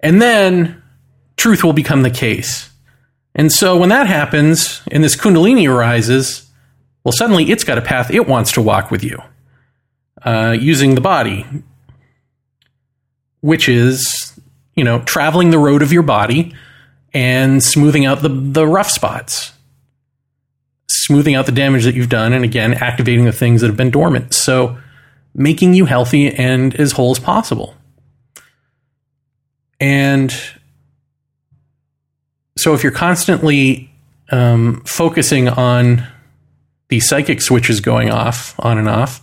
And 0.00 0.20
then 0.20 0.82
truth 1.36 1.62
will 1.62 1.72
become 1.72 2.02
the 2.02 2.10
case. 2.10 2.70
And 3.34 3.52
so 3.52 3.76
when 3.76 3.90
that 3.90 4.08
happens 4.08 4.82
and 4.90 5.04
this 5.04 5.14
Kundalini 5.14 5.70
arises, 5.70 6.50
well, 7.04 7.12
suddenly 7.12 7.50
it's 7.50 7.64
got 7.64 7.78
a 7.78 7.82
path 7.82 8.10
it 8.10 8.26
wants 8.26 8.50
to 8.52 8.62
walk 8.62 8.90
with 8.90 9.04
you 9.04 9.22
uh, 10.24 10.56
using 10.58 10.96
the 10.96 11.00
body, 11.00 11.46
which 13.40 13.68
is, 13.68 14.38
you 14.74 14.82
know, 14.82 15.00
traveling 15.02 15.50
the 15.50 15.58
road 15.58 15.82
of 15.82 15.92
your 15.92 16.02
body 16.02 16.54
and 17.14 17.62
smoothing 17.62 18.04
out 18.04 18.22
the, 18.22 18.28
the 18.28 18.66
rough 18.66 18.90
spots 18.90 19.52
smoothing 20.88 21.34
out 21.34 21.46
the 21.46 21.52
damage 21.52 21.84
that 21.84 21.94
you've 21.94 22.08
done, 22.08 22.32
and 22.32 22.44
again, 22.44 22.74
activating 22.74 23.24
the 23.24 23.32
things 23.32 23.60
that 23.60 23.68
have 23.68 23.76
been 23.76 23.90
dormant. 23.90 24.34
So, 24.34 24.78
making 25.34 25.74
you 25.74 25.84
healthy 25.84 26.32
and 26.32 26.74
as 26.76 26.92
whole 26.92 27.10
as 27.10 27.18
possible. 27.18 27.74
And 29.80 30.32
so, 32.56 32.74
if 32.74 32.82
you're 32.82 32.92
constantly 32.92 33.90
um, 34.30 34.82
focusing 34.84 35.48
on 35.48 36.06
the 36.88 37.00
psychic 37.00 37.40
switches 37.40 37.80
going 37.80 38.10
off, 38.10 38.54
on 38.58 38.78
and 38.78 38.88
off, 38.88 39.22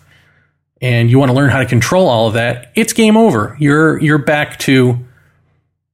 and 0.81 1.09
you 1.09 1.17
want 1.17 1.29
to 1.29 1.35
learn 1.35 1.49
how 1.49 1.59
to 1.59 1.65
control 1.65 2.07
all 2.09 2.27
of 2.27 2.33
that, 2.33 2.71
it's 2.75 2.93
game 2.93 3.15
over. 3.15 3.55
You're 3.59 3.99
you're 3.99 4.17
back 4.17 4.59
to 4.59 4.99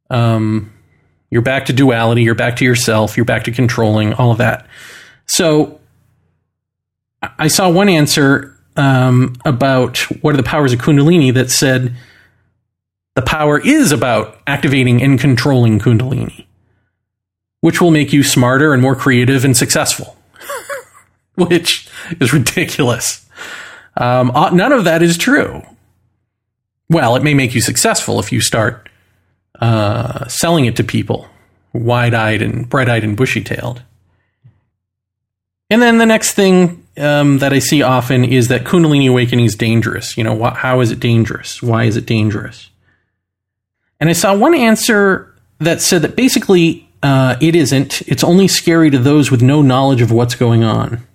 um, 0.10 0.74
you're 1.30 1.44
back 1.44 1.66
to 1.68 1.74
duality. 1.74 2.24
You're 2.24 2.36
back 2.36 2.56
to 2.58 2.66
yourself. 2.66 3.16
You're 3.16 3.26
back 3.26 3.44
to 3.44 3.52
controlling 3.52 4.14
all 4.14 4.32
of 4.32 4.40
that. 4.40 4.68
So 5.30 5.80
I 7.22 7.48
saw 7.48 7.70
one 7.70 7.88
answer 7.88 8.58
um, 8.76 9.36
about 9.46 10.00
what 10.22 10.34
are 10.34 10.38
the 10.38 10.44
powers 10.44 10.74
of 10.74 10.80
Kundalini 10.80 11.34
that 11.34 11.52
said 11.52 11.96
the 13.16 13.22
power 13.22 13.60
is 13.60 13.92
about 13.92 14.40
activating 14.48 15.04
and 15.04 15.20
controlling 15.20 15.80
Kundalini, 15.80 16.46
which 17.62 17.80
will 17.80 17.92
make 17.92 18.12
you 18.12 18.24
smarter 18.24 18.74
and 18.74 18.82
more 18.82 18.96
creative 18.96 19.46
and 19.46 19.56
successful, 19.56 20.18
which 21.36 21.88
is 22.20 22.34
ridiculous. 22.34 23.26
Um, 23.98 24.32
uh, 24.32 24.50
none 24.50 24.72
of 24.72 24.84
that 24.86 25.04
is 25.04 25.18
true. 25.18 25.62
Well, 26.90 27.16
it 27.16 27.24
may 27.24 27.36
make 27.36 27.54
you 27.54 27.62
successful 27.62 28.20
if 28.20 28.32
you 28.32 28.42
start 28.42 28.90
uh, 29.62 30.28
selling 30.28 30.66
it 30.66 30.76
to 30.78 30.84
people, 30.84 31.28
wide 31.72 32.16
eyed 32.16 32.42
and 32.42 32.68
bright 32.68 32.90
eyed 32.90 33.04
and 33.04 33.16
bushy 33.16 33.44
tailed. 33.44 33.84
And 35.70 35.82
then 35.82 36.00
the 36.00 36.06
next 36.06 36.34
thing 36.34 36.86
um, 36.98 37.40
that 37.40 37.54
I 37.54 37.60
see 37.60 37.82
often 37.82 38.26
is 38.26 38.48
that 38.48 38.64
Kundalini 38.64 39.10
awakening 39.10 39.46
is 39.46 39.56
dangerous. 39.56 40.18
You 40.18 40.24
know, 40.24 40.38
wh- 40.38 40.56
how 40.56 40.80
is 40.82 40.92
it 40.92 41.00
dangerous? 41.00 41.62
Why 41.62 41.84
is 41.84 41.96
it 41.96 42.06
dangerous? 42.06 42.70
And 44.00 44.10
I 44.10 44.14
saw 44.14 44.36
one 44.36 44.56
answer 44.56 45.34
that 45.60 45.82
said 45.82 46.02
that 46.02 46.16
basically 46.16 46.90
uh, 47.04 47.36
it 47.40 47.56
isn't. 47.56 48.02
It's 48.08 48.24
only 48.24 48.48
scary 48.48 48.90
to 48.90 48.98
those 48.98 49.30
with 49.30 49.42
no 49.42 49.62
knowledge 49.62 50.02
of 50.02 50.12
what's 50.12 50.36
going 50.36 50.64
on. 50.64 51.06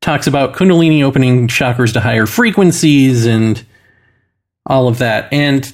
Talks 0.00 0.26
about 0.26 0.54
Kundalini 0.54 1.02
opening 1.02 1.46
chakras 1.46 1.92
to 1.92 2.00
higher 2.00 2.26
frequencies 2.26 3.26
and 3.26 3.64
all 4.66 4.88
of 4.88 4.98
that. 4.98 5.32
And 5.32 5.70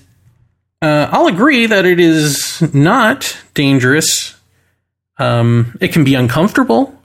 uh, 0.83 1.09
I'll 1.11 1.29
agree 1.29 1.67
that 1.67 1.87
it 1.87 2.01
is 2.01 2.61
not 2.75 3.37
dangerous. 3.55 4.35
Um, 5.19 5.79
it 5.81 5.93
can 5.93 6.05
be 6.05 6.15
uncomfortable 6.15 6.96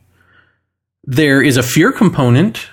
there 1.03 1.41
is 1.41 1.57
a 1.57 1.63
fear 1.63 1.91
component, 1.91 2.67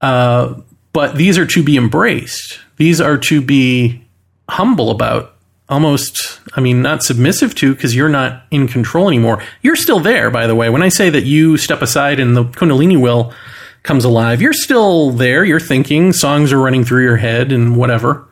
uh, 0.00 0.60
but 0.92 1.16
these 1.16 1.38
are 1.38 1.46
to 1.46 1.62
be 1.62 1.76
embraced. 1.76 2.60
These 2.76 3.00
are 3.00 3.18
to 3.18 3.40
be 3.40 4.04
humble 4.48 4.90
about. 4.90 5.34
Almost, 5.68 6.40
I 6.54 6.62
mean, 6.62 6.80
not 6.80 7.02
submissive 7.02 7.54
to 7.56 7.74
because 7.74 7.94
you're 7.94 8.08
not 8.08 8.44
in 8.50 8.68
control 8.68 9.08
anymore. 9.08 9.42
You're 9.60 9.76
still 9.76 10.00
there, 10.00 10.30
by 10.30 10.46
the 10.46 10.54
way. 10.54 10.70
When 10.70 10.82
I 10.82 10.88
say 10.88 11.10
that 11.10 11.24
you 11.24 11.58
step 11.58 11.82
aside 11.82 12.20
and 12.20 12.34
the 12.34 12.44
Kundalini 12.44 12.98
will 12.98 13.34
comes 13.82 14.04
alive, 14.06 14.40
you're 14.40 14.54
still 14.54 15.10
there. 15.10 15.44
You're 15.44 15.60
thinking, 15.60 16.14
songs 16.14 16.54
are 16.54 16.58
running 16.58 16.84
through 16.84 17.02
your 17.02 17.18
head 17.18 17.52
and 17.52 17.76
whatever. 17.76 18.26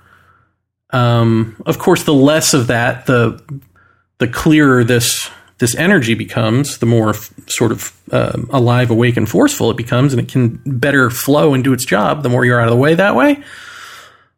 Um, 0.90 1.62
of 1.66 1.78
course, 1.78 2.05
the 2.05 2.14
less 2.14 2.55
of 2.55 2.69
that, 2.69 3.05
the 3.05 3.43
the 4.19 4.28
clearer 4.28 4.83
this 4.83 5.31
this 5.58 5.75
energy 5.75 6.14
becomes, 6.14 6.78
the 6.78 6.86
more 6.86 7.10
f- 7.10 7.30
sort 7.46 7.72
of 7.72 7.98
uh, 8.12 8.38
alive, 8.50 8.90
awake, 8.90 9.16
and 9.16 9.28
forceful 9.28 9.70
it 9.70 9.76
becomes, 9.76 10.12
and 10.12 10.20
it 10.20 10.28
can 10.28 10.60
better 10.66 11.10
flow 11.10 11.54
and 11.54 11.64
do 11.64 11.72
its 11.72 11.84
job. 11.84 12.22
The 12.22 12.28
more 12.28 12.44
you're 12.44 12.60
out 12.60 12.68
of 12.68 12.75
the 12.75 12.80
way 12.80 12.94
that 12.94 13.14
way, 13.14 13.42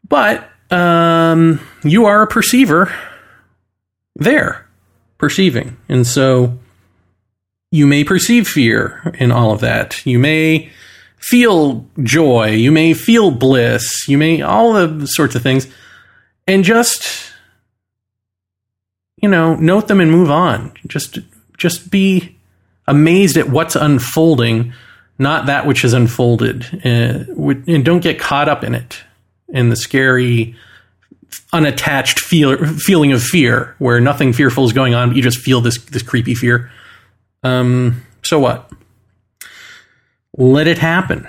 but 0.09 0.49
um, 0.71 1.61
you 1.83 2.07
are 2.07 2.23
a 2.23 2.27
perceiver 2.27 2.93
there, 4.17 4.69
perceiving, 5.19 5.77
and 5.89 6.07
so 6.07 6.59
you 7.71 7.87
may 7.87 8.05
perceive 8.05 8.49
fear 8.49 9.13
in 9.19 9.31
all 9.33 9.53
of 9.53 9.61
that. 9.61 10.07
You 10.07 10.19
may 10.19 10.71
feel 11.19 11.85
joy. 12.03 12.51
You 12.51 12.71
may 12.73 12.95
feel 12.95 13.31
bliss. 13.31 14.09
You 14.09 14.17
may 14.17 14.41
all 14.41 14.73
the 14.73 15.07
sorts 15.07 15.35
of 15.35 15.43
things, 15.43 15.67
and 16.47 16.65
just 16.65 17.28
you 19.21 19.29
know, 19.29 19.55
note 19.57 19.89
them 19.89 20.01
and 20.01 20.11
move 20.11 20.31
on. 20.31 20.73
Just 20.87 21.19
just 21.57 21.91
be 21.91 22.37
amazed 22.87 23.37
at 23.37 23.49
what's 23.49 23.77
unfolding, 23.77 24.73
not 25.19 25.47
that 25.47 25.67
which 25.67 25.85
is 25.85 25.93
unfolded, 25.93 26.65
uh, 26.85 27.25
and 27.67 27.85
don't 27.85 28.01
get 28.01 28.19
caught 28.19 28.49
up 28.49 28.63
in 28.63 28.75
it 28.75 29.03
in 29.49 29.71
the 29.71 29.77
scary, 29.77 30.55
unattached 31.53 32.21
feel, 32.21 32.57
feeling 32.77 33.13
of 33.13 33.23
fear, 33.23 33.75
where 33.79 34.01
nothing 34.01 34.33
fearful 34.33 34.65
is 34.65 34.73
going 34.73 34.95
on, 34.95 35.09
but 35.09 35.17
you 35.17 35.23
just 35.23 35.39
feel 35.39 35.61
this 35.61 35.79
this 35.87 36.03
creepy 36.03 36.35
fear. 36.35 36.71
Um, 37.43 38.05
so 38.23 38.39
what? 38.39 38.71
Let 40.37 40.67
it 40.69 40.79
happen. 40.79 41.27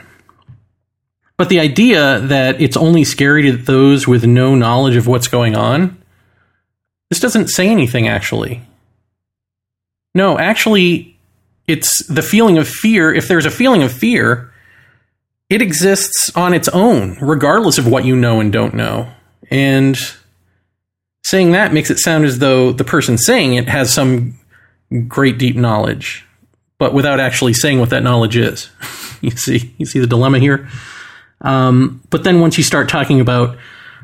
But 1.37 1.49
the 1.49 1.61
idea 1.61 2.19
that 2.19 2.61
it's 2.61 2.75
only 2.75 3.05
scary 3.05 3.43
to 3.43 3.53
those 3.53 4.05
with 4.05 4.25
no 4.25 4.55
knowledge 4.55 4.97
of 4.97 5.07
what's 5.07 5.29
going 5.29 5.55
on 5.55 5.98
this 7.09 7.19
doesn't 7.19 7.49
say 7.49 7.67
anything, 7.67 8.07
actually. 8.07 8.61
No, 10.13 10.37
actually, 10.37 11.17
it's 11.67 12.05
the 12.07 12.21
feeling 12.21 12.57
of 12.57 12.67
fear. 12.67 13.13
If 13.13 13.27
there's 13.27 13.45
a 13.45 13.51
feeling 13.51 13.83
of 13.83 13.91
fear, 13.91 14.51
it 15.49 15.61
exists 15.61 16.35
on 16.35 16.53
its 16.53 16.67
own, 16.69 17.17
regardless 17.21 17.77
of 17.77 17.87
what 17.87 18.05
you 18.05 18.15
know 18.15 18.39
and 18.39 18.51
don't 18.51 18.73
know. 18.73 19.11
And 19.51 19.97
saying 21.23 21.51
that 21.51 21.73
makes 21.73 21.89
it 21.91 21.99
sound 21.99 22.25
as 22.25 22.39
though 22.39 22.71
the 22.71 22.83
person 22.83 23.17
saying 23.17 23.53
it 23.53 23.67
has 23.67 23.93
some 23.93 24.39
great 25.07 25.37
deep 25.37 25.55
knowledge, 25.55 26.25
but 26.77 26.93
without 26.93 27.19
actually 27.19 27.53
saying 27.53 27.79
what 27.79 27.91
that 27.91 28.03
knowledge 28.03 28.35
is. 28.35 28.69
you 29.21 29.31
see, 29.31 29.73
you 29.77 29.85
see 29.85 29.99
the 29.99 30.07
dilemma 30.07 30.39
here. 30.39 30.67
Um, 31.41 32.01
but 32.09 32.23
then 32.23 32.39
once 32.41 32.57
you 32.57 32.63
start 32.63 32.89
talking 32.89 33.21
about 33.21 33.57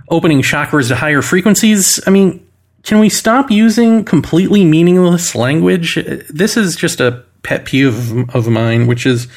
opening 0.10 0.42
chakras 0.42 0.90
to 0.90 0.96
higher 0.96 1.22
frequencies, 1.22 2.00
I 2.06 2.12
mean, 2.12 2.45
can 2.86 3.00
we 3.00 3.10
stop 3.10 3.50
using 3.50 4.06
completely 4.06 4.64
meaningless 4.64 5.36
language? 5.36 5.96
This 6.30 6.56
is 6.56 6.76
just 6.76 7.02
a 7.02 7.24
pet 7.42 7.66
peeve 7.66 8.12
of, 8.12 8.36
of 8.36 8.48
mine, 8.48 8.86
which 8.88 9.06
is 9.06 9.28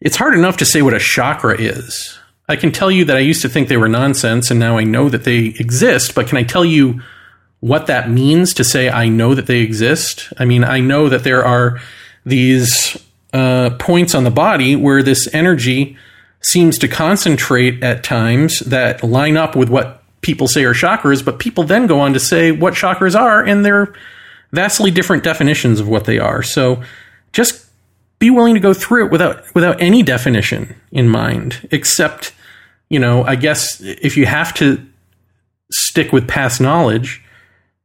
it's 0.00 0.16
hard 0.16 0.34
enough 0.34 0.56
to 0.58 0.64
say 0.64 0.80
what 0.80 0.94
a 0.94 0.98
chakra 0.98 1.60
is. 1.60 2.18
I 2.48 2.56
can 2.56 2.70
tell 2.70 2.90
you 2.90 3.04
that 3.06 3.16
I 3.16 3.20
used 3.20 3.42
to 3.42 3.48
think 3.48 3.68
they 3.68 3.76
were 3.76 3.88
nonsense 3.88 4.50
and 4.50 4.60
now 4.60 4.78
I 4.78 4.84
know 4.84 5.08
that 5.08 5.24
they 5.24 5.46
exist, 5.58 6.14
but 6.14 6.28
can 6.28 6.38
I 6.38 6.44
tell 6.44 6.64
you 6.64 7.00
what 7.60 7.86
that 7.86 8.10
means 8.10 8.54
to 8.54 8.64
say 8.64 8.90
I 8.90 9.08
know 9.08 9.34
that 9.34 9.46
they 9.46 9.60
exist? 9.60 10.32
I 10.38 10.44
mean, 10.44 10.62
I 10.62 10.80
know 10.80 11.08
that 11.08 11.24
there 11.24 11.44
are 11.44 11.80
these 12.24 12.96
uh, 13.32 13.70
points 13.78 14.14
on 14.14 14.24
the 14.24 14.30
body 14.30 14.76
where 14.76 15.02
this 15.02 15.32
energy 15.34 15.96
seems 16.42 16.78
to 16.78 16.88
concentrate 16.88 17.82
at 17.82 18.04
times 18.04 18.60
that 18.60 19.02
line 19.02 19.36
up 19.36 19.56
with 19.56 19.70
what 19.70 20.03
people 20.24 20.48
say 20.48 20.64
are 20.64 20.74
chakras, 20.74 21.24
but 21.24 21.38
people 21.38 21.62
then 21.62 21.86
go 21.86 22.00
on 22.00 22.14
to 22.14 22.20
say 22.20 22.50
what 22.50 22.74
chakras 22.74 23.14
are, 23.18 23.44
and 23.44 23.64
they're 23.64 23.92
vastly 24.52 24.90
different 24.90 25.22
definitions 25.22 25.78
of 25.78 25.88
what 25.88 26.06
they 26.06 26.18
are. 26.18 26.42
So 26.42 26.82
just 27.32 27.66
be 28.18 28.30
willing 28.30 28.54
to 28.54 28.60
go 28.60 28.72
through 28.72 29.06
it 29.06 29.12
without 29.12 29.54
without 29.54 29.80
any 29.80 30.02
definition 30.02 30.74
in 30.90 31.08
mind, 31.08 31.68
except, 31.70 32.32
you 32.88 32.98
know, 32.98 33.22
I 33.24 33.36
guess 33.36 33.80
if 33.80 34.16
you 34.16 34.26
have 34.26 34.54
to 34.54 34.84
stick 35.70 36.12
with 36.12 36.26
past 36.26 36.60
knowledge, 36.60 37.22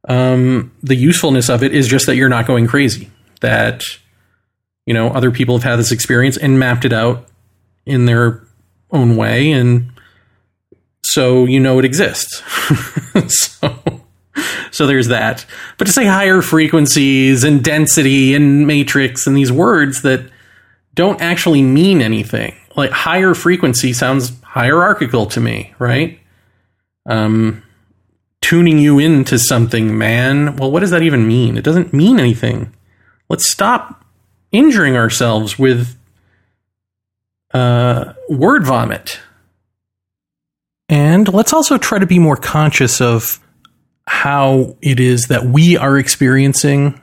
um, 0.08 0.72
the 0.82 0.96
usefulness 0.96 1.50
of 1.50 1.62
it 1.62 1.74
is 1.74 1.86
just 1.86 2.06
that 2.06 2.16
you're 2.16 2.28
not 2.28 2.46
going 2.46 2.66
crazy. 2.66 3.10
That 3.42 3.82
you 4.86 4.94
know 4.94 5.08
other 5.08 5.30
people 5.30 5.56
have 5.56 5.64
had 5.64 5.78
this 5.78 5.92
experience 5.92 6.36
and 6.36 6.58
mapped 6.58 6.84
it 6.84 6.92
out 6.92 7.28
in 7.84 8.06
their 8.06 8.42
own 8.92 9.16
way 9.16 9.52
and 9.52 9.92
so 11.12 11.44
you 11.44 11.58
know 11.58 11.78
it 11.78 11.84
exists. 11.84 12.42
so, 13.28 13.76
so 14.70 14.86
there's 14.86 15.08
that. 15.08 15.44
But 15.76 15.86
to 15.86 15.92
say 15.92 16.06
higher 16.06 16.40
frequencies 16.40 17.42
and 17.42 17.64
density 17.64 18.34
and 18.34 18.66
matrix 18.66 19.26
and 19.26 19.36
these 19.36 19.50
words 19.50 20.02
that 20.02 20.30
don't 20.94 21.20
actually 21.20 21.62
mean 21.62 22.00
anything. 22.00 22.54
Like 22.76 22.90
higher 22.90 23.34
frequency 23.34 23.92
sounds 23.92 24.40
hierarchical 24.42 25.26
to 25.26 25.40
me, 25.40 25.74
right? 25.78 26.20
Um, 27.06 27.62
tuning 28.40 28.78
you 28.78 28.98
into 28.98 29.38
something, 29.38 29.98
man. 29.98 30.56
Well, 30.56 30.70
what 30.70 30.80
does 30.80 30.90
that 30.90 31.02
even 31.02 31.26
mean? 31.26 31.56
It 31.56 31.64
doesn't 31.64 31.92
mean 31.92 32.20
anything. 32.20 32.72
Let's 33.28 33.50
stop 33.50 34.04
injuring 34.52 34.96
ourselves 34.96 35.58
with 35.58 35.96
uh, 37.52 38.12
word 38.28 38.64
vomit. 38.64 39.20
And 40.90 41.32
let's 41.32 41.52
also 41.52 41.78
try 41.78 42.00
to 42.00 42.06
be 42.06 42.18
more 42.18 42.36
conscious 42.36 43.00
of 43.00 43.38
how 44.08 44.76
it 44.82 44.98
is 44.98 45.28
that 45.28 45.44
we 45.44 45.76
are 45.76 45.96
experiencing 45.96 47.00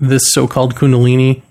this 0.00 0.32
so 0.32 0.48
called 0.48 0.74
Kundalini. 0.74 1.42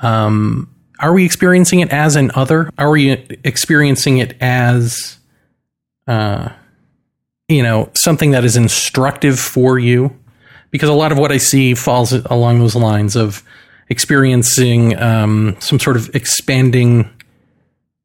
Um, 0.00 0.74
are 0.98 1.12
we 1.12 1.24
experiencing 1.24 1.80
it 1.80 1.90
as 1.90 2.16
an 2.16 2.32
other? 2.34 2.68
Are 2.76 2.90
we 2.90 3.12
experiencing 3.44 4.18
it 4.18 4.36
as, 4.40 5.18
uh, 6.08 6.48
you 7.48 7.62
know, 7.62 7.90
something 7.94 8.32
that 8.32 8.44
is 8.44 8.56
instructive 8.56 9.38
for 9.38 9.78
you? 9.78 10.18
Because 10.72 10.88
a 10.88 10.94
lot 10.94 11.12
of 11.12 11.18
what 11.18 11.30
I 11.30 11.36
see 11.36 11.74
falls 11.76 12.12
along 12.12 12.58
those 12.58 12.74
lines 12.74 13.14
of 13.14 13.44
experiencing 13.88 15.00
um, 15.00 15.56
some 15.60 15.78
sort 15.78 15.96
of 15.96 16.12
expanding 16.12 17.08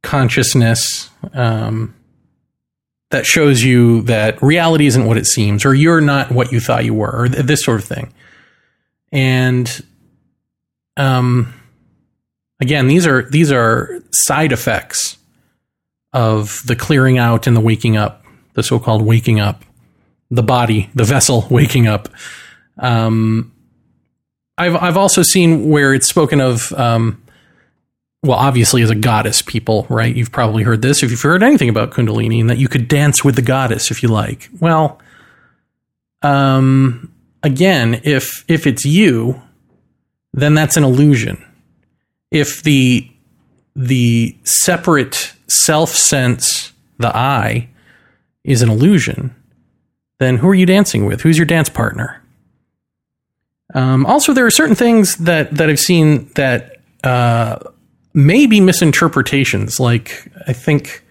consciousness. 0.04 1.10
Um, 1.34 1.96
that 3.12 3.26
shows 3.26 3.64
you 3.64 4.02
that 4.04 4.42
reality 4.42 4.86
isn't 4.86 5.06
what 5.06 5.18
it 5.18 5.26
seems, 5.26 5.66
or 5.66 5.74
you're 5.74 6.02
not 6.02 6.32
what 6.32 6.52
you 6.52 6.60
thought 6.60 6.86
you 6.86 6.94
were, 6.94 7.12
or 7.12 7.28
th- 7.28 7.46
this 7.46 7.64
sort 7.64 7.80
of 7.80 7.86
thing. 7.86 8.14
And 9.12 9.84
um, 10.98 11.54
again, 12.60 12.88
these 12.88 13.08
are 13.08 13.24
these 13.30 13.52
are 13.52 14.02
side 14.12 14.52
effects 14.52 15.18
of 16.14 16.62
the 16.66 16.76
clearing 16.76 17.18
out 17.18 17.48
and 17.48 17.56
the 17.56 17.62
waking 17.62 17.98
up, 17.98 18.24
the 18.54 18.64
so-called 18.64 19.02
waking 19.02 19.40
up, 19.40 19.64
the 20.30 20.44
body, 20.44 20.90
the 20.94 21.04
vessel 21.04 21.48
waking 21.52 21.88
up. 21.88 22.10
Um, 22.78 23.54
I've 24.58 24.76
I've 24.76 24.98
also 24.98 25.24
seen 25.24 25.70
where 25.70 25.94
it's 25.94 26.08
spoken 26.08 26.42
of 26.42 26.72
um, 26.74 27.24
well, 28.22 28.38
obviously, 28.38 28.82
as 28.82 28.90
a 28.90 28.96
goddess, 28.96 29.42
people, 29.42 29.88
right? 29.90 30.14
You've 30.14 30.32
probably 30.32 30.64
heard 30.64 30.82
this 30.82 31.04
if 31.04 31.10
you've 31.10 31.22
heard 31.22 31.42
anything 31.42 31.70
about 31.70 31.92
Kundalini, 31.92 32.42
and 32.42 32.50
that 32.50 32.58
you 32.58 32.68
could 32.68 32.88
dance 32.88 33.24
with 33.24 33.36
the 33.36 33.42
goddess 33.42 33.92
if 33.92 34.04
you 34.04 34.10
like. 34.10 34.50
Well, 34.60 35.00
um, 36.22 37.14
again, 37.44 38.02
if 38.04 38.44
if 38.50 38.68
it's 38.68 38.84
you, 38.84 39.42
then 40.34 40.54
that's 40.54 40.76
an 40.76 40.84
illusion. 40.84 41.44
If 42.30 42.62
the 42.64 43.10
the 43.74 44.36
separate 44.44 45.34
self 45.48 45.92
sense, 45.92 46.74
the 46.98 47.16
I, 47.16 47.70
is 48.44 48.62
an 48.62 48.70
illusion, 48.70 49.34
then 50.20 50.38
who 50.38 50.50
are 50.50 50.56
you 50.56 50.66
dancing 50.66 51.06
with? 51.06 51.22
Who's 51.22 51.38
your 51.38 51.46
dance 51.46 51.70
partner? 51.70 52.22
Um, 53.74 54.06
also, 54.06 54.34
there 54.34 54.46
are 54.46 54.52
certain 54.52 54.76
things 54.76 55.16
that 55.18 55.52
that 55.52 55.70
I've 55.70 55.80
seen 55.80 56.30
that. 56.36 56.76
Uh, 57.02 57.60
maybe 58.14 58.60
misinterpretations. 58.60 59.80
Like 59.80 60.32
I 60.48 60.54
think 60.54 61.04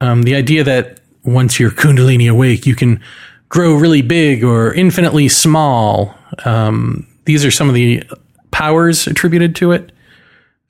um, 0.00 0.22
the 0.22 0.34
idea 0.34 0.64
that 0.64 1.00
once 1.24 1.58
you're 1.58 1.70
Kundalini 1.82 2.30
awake, 2.30 2.66
you 2.66 2.74
can 2.74 3.00
grow 3.48 3.74
really 3.74 4.02
big 4.02 4.44
or 4.44 4.72
infinitely 4.74 5.28
small. 5.28 6.14
Um, 6.44 7.06
these 7.24 7.44
are 7.44 7.50
some 7.50 7.68
of 7.68 7.74
the 7.74 8.02
powers 8.50 9.06
attributed 9.06 9.54
to 9.56 9.72
it. 9.72 9.92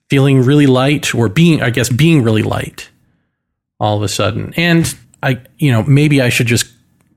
Feeling 0.08 0.42
really 0.42 0.66
light, 0.66 1.14
or 1.16 1.28
being, 1.28 1.62
I 1.62 1.70
guess, 1.70 1.88
being 1.88 2.22
really 2.22 2.42
light. 2.42 2.90
all 3.80 3.96
of 3.96 4.02
a 4.02 4.08
sudden. 4.08 4.54
And 4.56 4.94
I, 5.22 5.40
you 5.58 5.72
know, 5.72 5.82
maybe 5.82 6.20
I 6.22 6.28
should 6.28 6.46
just 6.46 6.66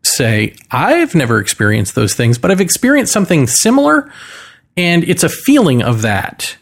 say 0.04 0.56
I've 0.72 1.16
never 1.16 1.40
experienced 1.40 1.96
those 1.96 2.14
things, 2.14 2.38
but 2.38 2.52
I've 2.52 2.62
experienced 2.62 3.14
something 3.14 3.48
similar 3.48 4.12
and 4.78 5.04
it's 5.04 5.24
a 5.24 5.30
feeling 5.30 5.82
of 5.84 6.02
that. 6.02 6.58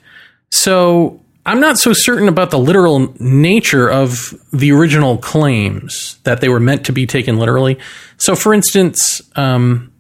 So 0.52 1.22
I'm 1.48 1.62
not 1.62 1.80
so 1.80 1.94
certain 1.94 2.28
about 2.28 2.52
the 2.52 2.60
literal 2.60 3.16
nature 3.20 3.90
of 3.90 4.34
the 4.52 4.74
original 4.74 5.18
claims 5.18 6.20
that 6.24 6.42
they 6.42 6.50
were 6.50 6.60
meant 6.60 6.86
to 6.88 6.92
be 6.92 7.08
taken 7.08 7.38
literally. 7.38 7.80
So, 8.18 8.36
for 8.36 8.54
instance, 8.54 9.22
um, 9.38 9.94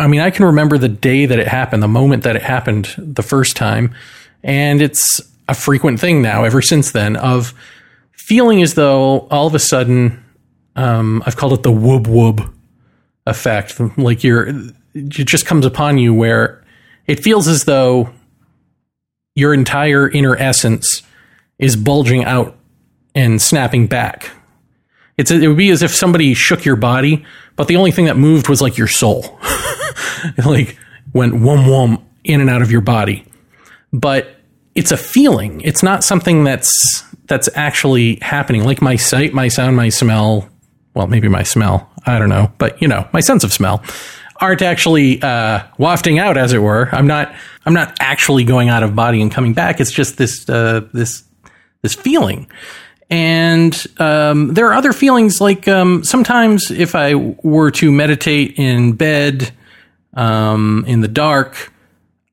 I 0.00 0.08
mean, 0.08 0.20
I 0.20 0.30
can 0.30 0.44
remember 0.44 0.78
the 0.78 0.88
day 0.88 1.24
that 1.24 1.38
it 1.38 1.46
happened, 1.46 1.84
the 1.84 1.88
moment 1.88 2.24
that 2.24 2.34
it 2.34 2.42
happened 2.42 2.92
the 2.98 3.22
first 3.22 3.56
time, 3.56 3.94
and 4.42 4.82
it's 4.82 5.20
a 5.48 5.54
frequent 5.54 6.00
thing 6.00 6.20
now 6.20 6.42
ever 6.42 6.60
since 6.60 6.90
then 6.90 7.14
of 7.14 7.54
feeling 8.10 8.60
as 8.60 8.74
though 8.74 9.28
all 9.30 9.46
of 9.46 9.54
a 9.54 9.60
sudden, 9.60 10.24
um, 10.74 11.22
I've 11.24 11.36
called 11.36 11.52
it 11.52 11.62
the 11.62 11.70
whoop 11.70 12.08
whoop 12.08 12.40
effect. 13.24 13.78
Like 13.96 14.24
you're, 14.24 14.48
it 14.94 15.08
just 15.08 15.46
comes 15.46 15.64
upon 15.64 15.98
you 15.98 16.12
where 16.12 16.64
it 17.06 17.20
feels 17.20 17.46
as 17.46 17.66
though 17.66 18.12
your 19.34 19.54
entire 19.54 20.08
inner 20.08 20.36
essence 20.36 21.02
is 21.58 21.76
bulging 21.76 22.24
out 22.24 22.56
and 23.14 23.40
snapping 23.40 23.86
back. 23.86 24.30
It's 25.18 25.30
it 25.30 25.46
would 25.46 25.56
be 25.56 25.70
as 25.70 25.82
if 25.82 25.94
somebody 25.94 26.34
shook 26.34 26.64
your 26.64 26.76
body, 26.76 27.24
but 27.56 27.68
the 27.68 27.76
only 27.76 27.90
thing 27.90 28.06
that 28.06 28.16
moved 28.16 28.48
was 28.48 28.60
like 28.60 28.78
your 28.78 28.88
soul, 28.88 29.38
like 30.44 30.78
went 31.12 31.40
wum 31.40 31.66
wum 31.66 32.04
in 32.24 32.40
and 32.40 32.48
out 32.48 32.62
of 32.62 32.70
your 32.70 32.80
body. 32.80 33.24
But 33.92 34.36
it's 34.74 34.90
a 34.90 34.96
feeling. 34.96 35.60
It's 35.60 35.82
not 35.82 36.02
something 36.02 36.44
that's 36.44 36.72
that's 37.26 37.48
actually 37.54 38.16
happening. 38.22 38.64
Like 38.64 38.80
my 38.80 38.96
sight, 38.96 39.34
my 39.34 39.48
sound, 39.48 39.76
my 39.76 39.90
smell. 39.90 40.48
Well, 40.94 41.06
maybe 41.06 41.28
my 41.28 41.42
smell. 41.42 41.90
I 42.04 42.18
don't 42.18 42.28
know, 42.28 42.50
but 42.58 42.80
you 42.80 42.88
know, 42.88 43.06
my 43.12 43.20
sense 43.20 43.44
of 43.44 43.52
smell 43.52 43.82
aren't 44.42 44.60
actually 44.60 45.22
uh, 45.22 45.62
wafting 45.78 46.18
out, 46.18 46.36
as 46.36 46.52
it 46.52 46.58
were. 46.58 46.88
I'm 46.92 47.06
not. 47.06 47.34
I'm 47.64 47.72
not 47.72 47.96
actually 48.00 48.42
going 48.42 48.68
out 48.68 48.82
of 48.82 48.94
body 48.94 49.22
and 49.22 49.30
coming 49.30 49.54
back. 49.54 49.80
It's 49.80 49.92
just 49.92 50.18
this 50.18 50.48
uh, 50.48 50.86
this 50.92 51.22
this 51.82 51.94
feeling. 51.94 52.50
And 53.08 53.86
um, 53.98 54.54
there 54.54 54.66
are 54.68 54.74
other 54.74 54.92
feelings 54.92 55.40
like 55.40 55.68
um, 55.68 56.02
sometimes 56.02 56.70
if 56.70 56.94
I 56.94 57.14
were 57.14 57.70
to 57.72 57.92
meditate 57.92 58.58
in 58.58 58.92
bed 58.94 59.52
um, 60.14 60.84
in 60.88 61.02
the 61.02 61.08
dark 61.08 61.72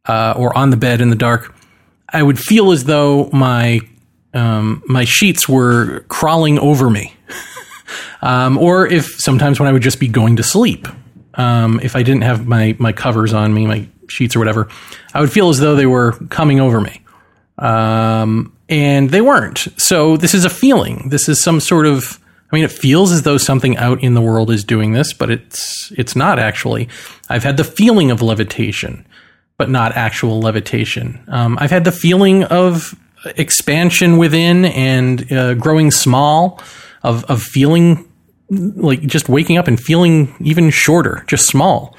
uh, 0.06 0.34
or 0.36 0.58
on 0.58 0.70
the 0.70 0.78
bed 0.78 1.02
in 1.02 1.10
the 1.10 1.16
dark, 1.16 1.54
I 2.12 2.24
would 2.24 2.40
feel 2.40 2.72
as 2.72 2.86
though 2.86 3.30
my 3.32 3.82
um, 4.34 4.82
my 4.88 5.06
sheets 5.06 5.48
were 5.48 6.06
crawling 6.08 6.60
over 6.60 6.90
me. 6.90 7.14
Um, 8.22 8.58
or 8.58 8.86
if 8.86 9.20
sometimes 9.20 9.60
when 9.60 9.68
I 9.68 9.72
would 9.72 9.82
just 9.82 10.00
be 10.00 10.08
going 10.08 10.36
to 10.36 10.44
sleep 10.44 10.88
um, 11.40 11.80
if 11.82 11.96
I 11.96 12.04
didn't 12.04 12.24
have 12.24 12.46
my 12.46 12.76
my 12.80 12.92
covers 12.92 13.34
on 13.34 13.54
me, 13.54 13.66
my 13.66 13.88
sheets 14.08 14.36
or 14.36 14.40
whatever, 14.40 14.68
I 15.14 15.22
would 15.22 15.32
feel 15.32 15.50
as 15.50 15.60
though 15.60 15.76
they 15.76 15.86
were 15.86 16.14
coming 16.30 16.60
over 16.60 16.82
me. 16.82 17.02
Um, 17.58 18.56
and 18.70 19.10
they 19.10 19.22
weren't. 19.22 19.68
So 19.78 20.18
this 20.18 20.34
is 20.34 20.46
a 20.46 20.50
feeling. 20.50 21.10
This 21.10 21.28
is 21.28 21.42
some 21.42 21.60
sort 21.60 21.86
of 21.86 22.20
I 22.52 22.56
mean, 22.56 22.66
it 22.66 22.72
feels 22.72 23.12
as 23.12 23.22
though 23.22 23.38
something 23.38 23.78
out 23.78 24.04
in 24.04 24.16
the 24.16 24.22
world 24.22 24.50
is 24.50 24.64
doing 24.64 24.94
this, 24.94 25.14
but 25.14 25.30
it's 25.30 25.92
it's 25.96 26.16
not 26.16 26.40
actually. 26.40 26.90
I've 27.30 27.44
had 27.44 27.58
the 27.58 27.64
feeling 27.64 28.12
of 28.12 28.22
levitation, 28.22 29.06
but 29.58 29.70
not 29.70 29.96
actual 29.96 30.40
levitation. 30.40 31.24
Um, 31.28 31.58
I've 31.62 31.70
had 31.70 31.84
the 31.84 31.92
feeling 31.92 32.44
of 32.46 32.96
expansion 33.38 34.18
within 34.18 34.66
and 34.66 35.32
uh, 35.32 35.54
growing 35.54 35.92
small, 35.92 36.60
of 37.04 37.24
of 37.26 37.44
feeling 37.44 38.09
like 38.50 39.02
just 39.02 39.30
waking 39.30 39.58
up 39.58 39.68
and 39.68 39.80
feeling 39.80 40.36
even 40.42 40.70
shorter, 40.70 41.24
just 41.28 41.48
small. 41.48 41.96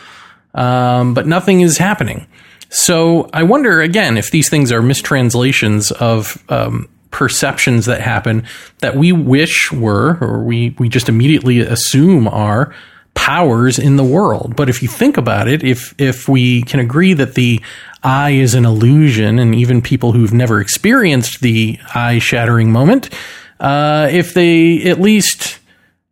Um, 0.55 1.15
but 1.15 1.27
nothing 1.27 1.61
is 1.61 1.79
happening. 1.79 2.27
So 2.71 3.29
I 3.33 3.43
wonder 3.43 3.81
again 3.81 4.17
if 4.17 4.31
these 4.31 4.49
things 4.49 4.73
are 4.73 4.83
mistranslations 4.83 5.91
of 5.93 6.43
um, 6.49 6.89
perceptions 7.11 7.87
that 7.87 8.01
happen 8.01 8.47
that 8.79 8.97
we 8.97 9.13
wish 9.13 9.73
were, 9.73 10.19
or 10.21 10.43
we, 10.43 10.75
we 10.79 10.89
just 10.89 11.09
immediately 11.09 11.61
assume 11.61 12.29
are 12.29 12.75
powers 13.15 13.79
in 13.79 13.97
the 13.97 14.05
world. 14.05 14.57
But 14.57 14.69
if 14.69 14.83
you 14.83 14.89
think 14.89 15.17
about 15.17 15.49
it, 15.49 15.63
if 15.63 15.95
if 15.99 16.29
we 16.29 16.63
can 16.63 16.81
agree 16.81 17.13
that 17.15 17.35
the 17.35 17.61
I 18.03 18.31
is 18.31 18.55
an 18.55 18.65
illusion, 18.65 19.39
and 19.39 19.55
even 19.55 19.83
people 19.83 20.13
who've 20.13 20.33
never 20.33 20.61
experienced 20.61 21.41
the 21.41 21.79
I 21.95 22.19
shattering 22.19 22.73
moment, 22.73 23.11
uh, 23.59 24.09
if 24.11 24.33
they 24.33 24.83
at 24.85 25.01
least 25.01 25.59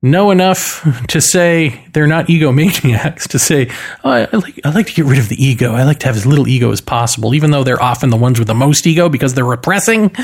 know 0.00 0.30
enough 0.30 0.86
to 1.08 1.20
say 1.20 1.84
they're 1.92 2.06
not 2.06 2.26
egomaniacs 2.26 3.28
to 3.28 3.38
say 3.38 3.68
oh, 4.04 4.10
I, 4.10 4.28
like, 4.36 4.60
I 4.64 4.70
like 4.70 4.86
to 4.86 4.94
get 4.94 5.06
rid 5.06 5.18
of 5.18 5.28
the 5.28 5.42
ego. 5.42 5.74
I 5.74 5.82
like 5.82 5.98
to 6.00 6.06
have 6.06 6.16
as 6.16 6.26
little 6.26 6.46
ego 6.46 6.70
as 6.70 6.80
possible 6.80 7.34
even 7.34 7.50
though 7.50 7.64
they're 7.64 7.82
often 7.82 8.10
the 8.10 8.16
ones 8.16 8.38
with 8.38 8.48
the 8.48 8.54
most 8.54 8.86
ego 8.86 9.08
because 9.08 9.34
they're 9.34 9.44
repressing. 9.44 10.14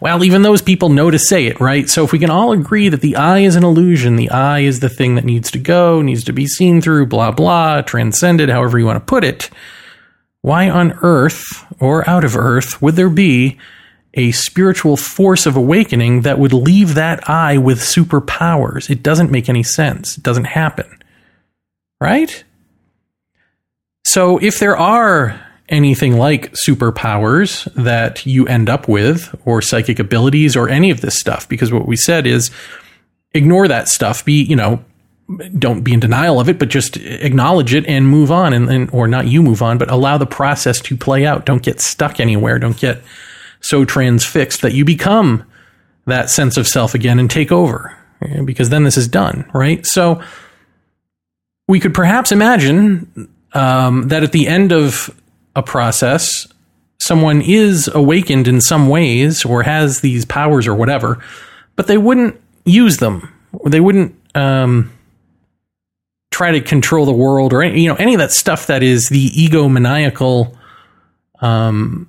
Well 0.00 0.24
even 0.24 0.42
those 0.42 0.62
people 0.62 0.88
know 0.88 1.10
to 1.10 1.18
say 1.18 1.46
it 1.46 1.60
right? 1.60 1.88
So 1.88 2.04
if 2.04 2.12
we 2.12 2.18
can 2.18 2.30
all 2.30 2.52
agree 2.52 2.88
that 2.88 3.00
the 3.00 3.16
I 3.16 3.40
is 3.40 3.56
an 3.56 3.64
illusion 3.64 4.16
the 4.16 4.30
I 4.30 4.60
is 4.60 4.80
the 4.80 4.88
thing 4.88 5.16
that 5.16 5.24
needs 5.24 5.50
to 5.50 5.58
go 5.58 6.00
needs 6.00 6.24
to 6.24 6.32
be 6.32 6.46
seen 6.46 6.80
through 6.80 7.06
blah 7.06 7.30
blah 7.30 7.82
transcended 7.82 8.48
however 8.48 8.78
you 8.78 8.86
want 8.86 8.96
to 8.96 9.10
put 9.10 9.24
it 9.24 9.50
why 10.40 10.70
on 10.70 10.92
earth 11.02 11.66
or 11.80 12.08
out 12.08 12.24
of 12.24 12.36
earth 12.36 12.80
would 12.80 12.96
there 12.96 13.10
be 13.10 13.58
a 14.18 14.32
spiritual 14.32 14.96
force 14.96 15.46
of 15.46 15.56
awakening 15.56 16.22
that 16.22 16.38
would 16.38 16.52
leave 16.52 16.94
that 16.94 17.30
I 17.30 17.56
with 17.56 17.78
superpowers. 17.78 18.90
It 18.90 19.02
doesn't 19.02 19.30
make 19.30 19.48
any 19.48 19.62
sense. 19.62 20.18
It 20.18 20.24
doesn't 20.24 20.44
happen. 20.44 20.98
Right? 22.00 22.44
So 24.04 24.38
if 24.38 24.58
there 24.58 24.76
are 24.76 25.40
anything 25.68 26.16
like 26.16 26.52
superpowers 26.52 27.72
that 27.74 28.24
you 28.26 28.46
end 28.46 28.68
up 28.68 28.88
with, 28.88 29.34
or 29.44 29.62
psychic 29.62 29.98
abilities, 29.98 30.56
or 30.56 30.68
any 30.68 30.90
of 30.90 31.00
this 31.00 31.18
stuff, 31.18 31.48
because 31.48 31.72
what 31.72 31.86
we 31.86 31.96
said 31.96 32.26
is 32.26 32.50
ignore 33.32 33.68
that 33.68 33.88
stuff. 33.88 34.24
Be, 34.24 34.42
you 34.42 34.56
know, 34.56 34.82
don't 35.58 35.82
be 35.82 35.92
in 35.92 36.00
denial 36.00 36.40
of 36.40 36.48
it, 36.48 36.58
but 36.58 36.70
just 36.70 36.96
acknowledge 36.96 37.74
it 37.74 37.86
and 37.86 38.08
move 38.08 38.32
on, 38.32 38.52
and, 38.52 38.70
and 38.70 38.90
or 38.92 39.06
not 39.06 39.26
you 39.26 39.42
move 39.42 39.62
on, 39.62 39.78
but 39.78 39.90
allow 39.90 40.16
the 40.16 40.26
process 40.26 40.80
to 40.80 40.96
play 40.96 41.26
out. 41.26 41.44
Don't 41.44 41.62
get 41.62 41.80
stuck 41.80 42.18
anywhere. 42.18 42.58
Don't 42.58 42.78
get 42.78 43.02
so 43.60 43.84
transfixed 43.84 44.62
that 44.62 44.72
you 44.72 44.84
become 44.84 45.44
that 46.06 46.30
sense 46.30 46.56
of 46.56 46.66
self 46.66 46.94
again 46.94 47.18
and 47.18 47.30
take 47.30 47.52
over 47.52 47.96
because 48.44 48.68
then 48.70 48.84
this 48.84 48.96
is 48.96 49.08
done, 49.08 49.48
right? 49.54 49.86
So 49.86 50.22
we 51.66 51.80
could 51.80 51.94
perhaps 51.94 52.32
imagine 52.32 53.28
um, 53.52 54.08
that 54.08 54.22
at 54.22 54.32
the 54.32 54.48
end 54.48 54.72
of 54.72 55.14
a 55.54 55.62
process, 55.62 56.46
someone 56.98 57.40
is 57.42 57.88
awakened 57.88 58.48
in 58.48 58.60
some 58.60 58.88
ways 58.88 59.44
or 59.44 59.62
has 59.62 60.00
these 60.00 60.24
powers 60.24 60.66
or 60.66 60.74
whatever, 60.74 61.22
but 61.76 61.86
they 61.86 61.98
wouldn't 61.98 62.40
use 62.64 62.98
them. 62.98 63.32
They 63.66 63.80
wouldn't 63.80 64.14
um, 64.34 64.92
try 66.30 66.52
to 66.52 66.60
control 66.60 67.06
the 67.06 67.12
world 67.12 67.52
or 67.52 67.62
any, 67.62 67.82
you 67.82 67.88
know 67.88 67.96
any 67.96 68.14
of 68.14 68.18
that 68.18 68.30
stuff 68.30 68.66
that 68.66 68.82
is 68.82 69.08
the 69.08 69.30
egomaniacal 69.30 70.56
um, 71.40 72.08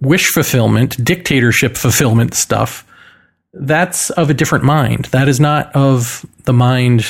wish 0.00 0.26
fulfillment, 0.26 1.02
dictatorship 1.04 1.76
fulfillment 1.76 2.34
stuff, 2.34 2.84
that's 3.52 4.10
of 4.10 4.30
a 4.30 4.34
different 4.34 4.64
mind. 4.64 5.06
That 5.06 5.28
is 5.28 5.40
not 5.40 5.74
of 5.74 6.26
the 6.44 6.52
mind 6.52 7.06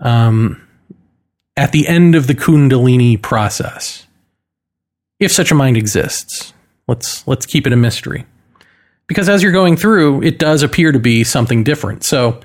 um, 0.00 0.66
at 1.56 1.72
the 1.72 1.86
end 1.88 2.14
of 2.14 2.26
the 2.26 2.34
Kundalini 2.34 3.20
process. 3.20 4.06
If 5.20 5.32
such 5.32 5.50
a 5.50 5.54
mind 5.54 5.76
exists, 5.76 6.52
let's 6.86 7.26
let's 7.26 7.46
keep 7.46 7.66
it 7.66 7.72
a 7.72 7.76
mystery. 7.76 8.26
Because 9.06 9.28
as 9.28 9.42
you're 9.42 9.52
going 9.52 9.76
through, 9.76 10.22
it 10.22 10.38
does 10.38 10.62
appear 10.62 10.92
to 10.92 10.98
be 10.98 11.24
something 11.24 11.64
different. 11.64 12.04
So 12.04 12.40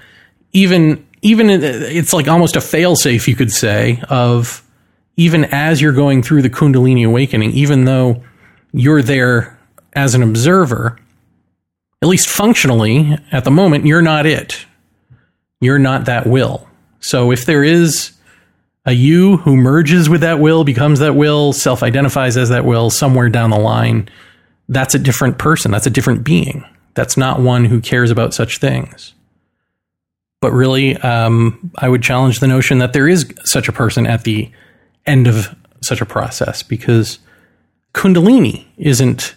even 0.54 1.06
even 1.22 1.50
it's 1.50 2.14
like 2.14 2.28
almost 2.28 2.56
a 2.56 2.60
failsafe, 2.60 3.28
you 3.28 3.36
could 3.36 3.52
say, 3.52 4.02
of 4.10 4.64
even 5.16 5.46
as 5.46 5.82
you're 5.82 5.94
going 5.94 6.24
through 6.24 6.42
the 6.42 6.50
Kundalini 6.50 7.06
awakening, 7.06 7.52
even 7.52 7.86
though 7.86 8.24
you're 8.74 9.02
there 9.02 9.58
as 9.94 10.16
an 10.16 10.24
observer, 10.24 11.00
at 12.02 12.10
least 12.10 12.28
functionally 12.28 13.18
at 13.32 13.44
the 13.44 13.52
moment, 13.52 13.86
you're 13.86 14.02
not 14.02 14.26
it. 14.26 14.66
You're 15.62 15.80
not 15.80 16.06
that 16.06 16.28
will. 16.28 16.68
So 17.00 17.32
if 17.32 17.46
there 17.46 17.64
is 17.64 18.12
a 18.86 18.92
you 18.92 19.38
who 19.38 19.56
merges 19.56 20.10
with 20.10 20.22
that 20.22 20.40
will, 20.40 20.64
becomes 20.64 21.00
that 21.00 21.16
will, 21.16 21.54
self 21.54 21.84
identifies 21.84 22.36
as 22.36 22.50
that 22.50 22.66
will 22.66 22.90
somewhere 22.90 23.30
down 23.30 23.50
the 23.50 23.60
line, 23.60 24.10
that's 24.68 24.96
a 24.96 25.00
different 25.00 25.38
person. 25.38 25.72
That's 25.72 25.88
a 25.88 25.92
different 25.92 26.24
being. 26.24 26.66
That's 26.96 27.18
not 27.18 27.40
one 27.40 27.66
who 27.66 27.80
cares 27.82 28.12
about 28.12 28.34
such 28.34 28.58
things. 28.58 29.14
But 30.42 30.52
really, 30.52 30.98
um, 30.98 31.72
I 31.78 31.88
would 31.88 32.04
challenge 32.04 32.40
the 32.40 32.48
notion 32.48 32.80
that 32.80 32.94
there 32.94 33.08
is 33.08 33.34
such 33.46 33.70
a 33.70 33.72
person 33.72 34.06
at 34.06 34.26
the 34.26 34.52
end 35.06 35.28
of 35.28 35.56
such 35.82 36.02
a 36.02 36.06
process 36.06 36.64
because 36.64 37.20
Kundalini 37.94 38.66
isn't 38.78 39.36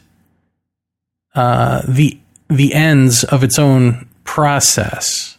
uh, 1.34 1.82
the 1.86 2.18
the 2.48 2.74
ends 2.74 3.24
of 3.24 3.42
its 3.44 3.58
own 3.58 4.08
process. 4.24 5.36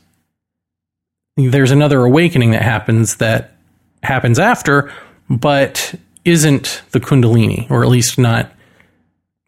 There's 1.36 1.72
another 1.72 2.04
awakening 2.04 2.52
that 2.52 2.62
happens 2.62 3.18
that 3.18 3.56
happens 4.04 4.40
after, 4.40 4.92
but 5.30 5.96
isn't 6.26 6.84
the 6.92 7.00
Kundalini, 7.00 7.70
or 7.72 7.84
at 7.84 7.90
least 7.90 8.18
not 8.18 8.52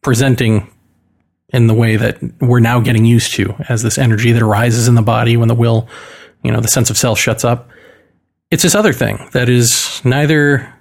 presenting 0.02 0.72
in 1.50 1.68
the 1.68 1.74
way 1.74 1.96
that 1.96 2.20
we're 2.40 2.60
now 2.60 2.80
getting 2.80 3.06
used 3.06 3.34
to 3.34 3.56
as 3.68 3.82
this 3.82 3.98
energy 3.98 4.32
that 4.32 4.42
arises 4.42 4.88
in 4.88 4.96
the 4.96 5.02
body 5.02 5.36
when 5.36 5.48
the 5.48 5.56
will, 5.56 5.88
you 6.44 6.52
know, 6.52 6.62
the 6.62 6.68
sense 6.68 6.90
of 6.90 6.98
self 6.98 7.20
shuts 7.20 7.44
up. 7.44 7.70
It's 8.52 8.64
this 8.64 8.76
other 8.76 8.94
thing 8.94 9.30
that 9.34 9.50
is 9.50 10.02
neither, 10.04 10.74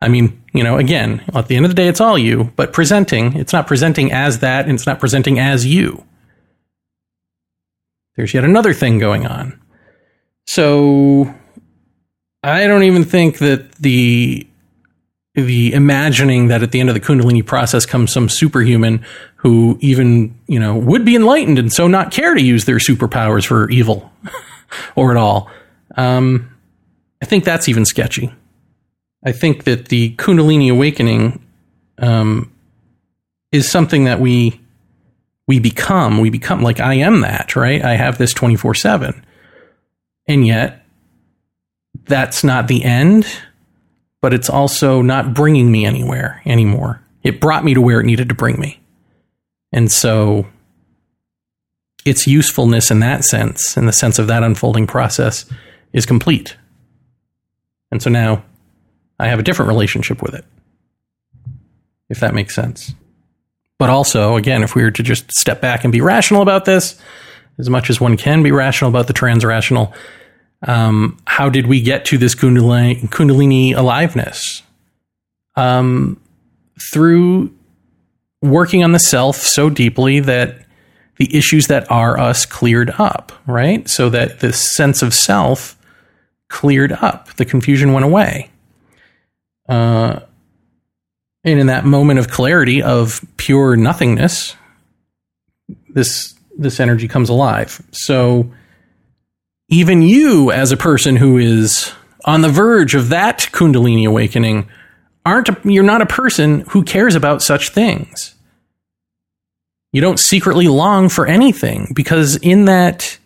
I 0.00 0.08
mean, 0.08 0.43
you 0.54 0.62
know, 0.62 0.78
again, 0.78 1.22
at 1.34 1.48
the 1.48 1.56
end 1.56 1.66
of 1.66 1.70
the 1.70 1.74
day, 1.74 1.88
it's 1.88 2.00
all 2.00 2.16
you, 2.16 2.52
but 2.56 2.72
presenting, 2.72 3.36
it's 3.36 3.52
not 3.52 3.66
presenting 3.66 4.12
as 4.12 4.38
that 4.38 4.66
and 4.66 4.74
it's 4.74 4.86
not 4.86 5.00
presenting 5.00 5.38
as 5.38 5.66
you. 5.66 6.04
There's 8.16 8.32
yet 8.32 8.44
another 8.44 8.72
thing 8.72 9.00
going 9.00 9.26
on. 9.26 9.60
So 10.46 11.34
I 12.44 12.68
don't 12.68 12.84
even 12.84 13.04
think 13.04 13.38
that 13.38 13.72
the 13.72 14.46
the 15.34 15.72
imagining 15.72 16.46
that 16.46 16.62
at 16.62 16.70
the 16.70 16.78
end 16.78 16.88
of 16.88 16.94
the 16.94 17.00
kundalini 17.00 17.44
process 17.44 17.84
comes 17.84 18.12
some 18.12 18.28
superhuman 18.28 19.04
who 19.36 19.76
even 19.80 20.38
you 20.46 20.60
know 20.60 20.76
would 20.76 21.04
be 21.04 21.16
enlightened 21.16 21.58
and 21.58 21.72
so 21.72 21.88
not 21.88 22.12
care 22.12 22.34
to 22.34 22.40
use 22.40 22.66
their 22.66 22.76
superpowers 22.76 23.44
for 23.44 23.68
evil 23.70 24.12
or 24.94 25.10
at 25.10 25.16
all 25.16 25.50
um, 25.96 26.48
i 27.20 27.24
think 27.24 27.42
that's 27.42 27.68
even 27.68 27.84
sketchy 27.84 28.32
i 29.24 29.32
think 29.32 29.64
that 29.64 29.88
the 29.88 30.14
kundalini 30.16 30.70
awakening 30.70 31.44
um, 31.98 32.50
is 33.52 33.70
something 33.70 34.04
that 34.04 34.20
we 34.20 34.60
we 35.46 35.58
become 35.58 36.18
we 36.18 36.30
become 36.30 36.62
like 36.62 36.80
i 36.80 36.94
am 36.94 37.20
that 37.20 37.54
right 37.56 37.84
i 37.84 37.94
have 37.94 38.18
this 38.18 38.32
24 38.32 38.74
7 38.74 39.24
and 40.26 40.46
yet 40.46 40.84
that's 42.06 42.42
not 42.42 42.68
the 42.68 42.84
end 42.84 43.26
but 44.24 44.32
it's 44.32 44.48
also 44.48 45.02
not 45.02 45.34
bringing 45.34 45.70
me 45.70 45.84
anywhere 45.84 46.40
anymore. 46.46 47.02
It 47.22 47.42
brought 47.42 47.62
me 47.62 47.74
to 47.74 47.82
where 47.82 48.00
it 48.00 48.06
needed 48.06 48.30
to 48.30 48.34
bring 48.34 48.58
me. 48.58 48.80
And 49.70 49.92
so 49.92 50.46
its 52.06 52.26
usefulness 52.26 52.90
in 52.90 53.00
that 53.00 53.26
sense, 53.26 53.76
in 53.76 53.84
the 53.84 53.92
sense 53.92 54.18
of 54.18 54.26
that 54.28 54.42
unfolding 54.42 54.86
process, 54.86 55.44
is 55.92 56.06
complete. 56.06 56.56
And 57.90 58.02
so 58.02 58.08
now 58.08 58.42
I 59.18 59.28
have 59.28 59.38
a 59.38 59.42
different 59.42 59.68
relationship 59.68 60.22
with 60.22 60.34
it, 60.34 60.44
if 62.08 62.20
that 62.20 62.34
makes 62.34 62.54
sense. 62.54 62.94
But 63.78 63.90
also, 63.90 64.36
again, 64.36 64.62
if 64.62 64.74
we 64.74 64.82
were 64.82 64.90
to 64.92 65.02
just 65.02 65.30
step 65.32 65.60
back 65.60 65.84
and 65.84 65.92
be 65.92 66.00
rational 66.00 66.42
about 66.42 66.64
this, 66.64 66.98
as 67.58 67.70
much 67.70 67.90
as 67.90 68.00
one 68.00 68.16
can 68.16 68.42
be 68.42 68.52
rational 68.52 68.90
about 68.90 69.06
the 69.06 69.12
transrational, 69.12 69.94
um, 70.62 71.18
how 71.26 71.48
did 71.48 71.66
we 71.66 71.80
get 71.80 72.04
to 72.06 72.18
this 72.18 72.34
Kundalini, 72.34 73.08
Kundalini 73.08 73.76
aliveness? 73.76 74.62
Um, 75.56 76.20
through 76.92 77.54
working 78.42 78.82
on 78.82 78.92
the 78.92 78.98
self 78.98 79.36
so 79.36 79.70
deeply 79.70 80.20
that 80.20 80.64
the 81.16 81.34
issues 81.36 81.68
that 81.68 81.90
are 81.90 82.18
us 82.18 82.44
cleared 82.44 82.90
up, 82.98 83.32
right? 83.46 83.88
So 83.88 84.08
that 84.10 84.40
the 84.40 84.52
sense 84.52 85.02
of 85.02 85.14
self 85.14 85.76
cleared 86.48 86.92
up, 86.92 87.32
the 87.34 87.44
confusion 87.44 87.92
went 87.92 88.04
away. 88.04 88.50
Uh, 89.68 90.20
and 91.44 91.60
in 91.60 91.66
that 91.66 91.84
moment 91.84 92.18
of 92.18 92.28
clarity 92.28 92.82
of 92.82 93.24
pure 93.36 93.76
nothingness, 93.76 94.56
this 95.88 96.34
this 96.56 96.80
energy 96.80 97.08
comes 97.08 97.28
alive. 97.28 97.82
So 97.92 98.52
even 99.68 100.02
you, 100.02 100.52
as 100.52 100.72
a 100.72 100.76
person 100.76 101.16
who 101.16 101.38
is 101.38 101.92
on 102.24 102.42
the 102.42 102.48
verge 102.48 102.94
of 102.94 103.08
that 103.10 103.48
Kundalini 103.52 104.06
awakening, 104.06 104.68
aren't 105.26 105.48
you're 105.64 105.82
not 105.82 106.02
a 106.02 106.06
person 106.06 106.60
who 106.68 106.82
cares 106.82 107.14
about 107.14 107.42
such 107.42 107.70
things. 107.70 108.34
You 109.92 110.00
don't 110.00 110.18
secretly 110.18 110.68
long 110.68 111.08
for 111.08 111.26
anything 111.26 111.92
because 111.94 112.36
in 112.36 112.64
that, 112.64 113.16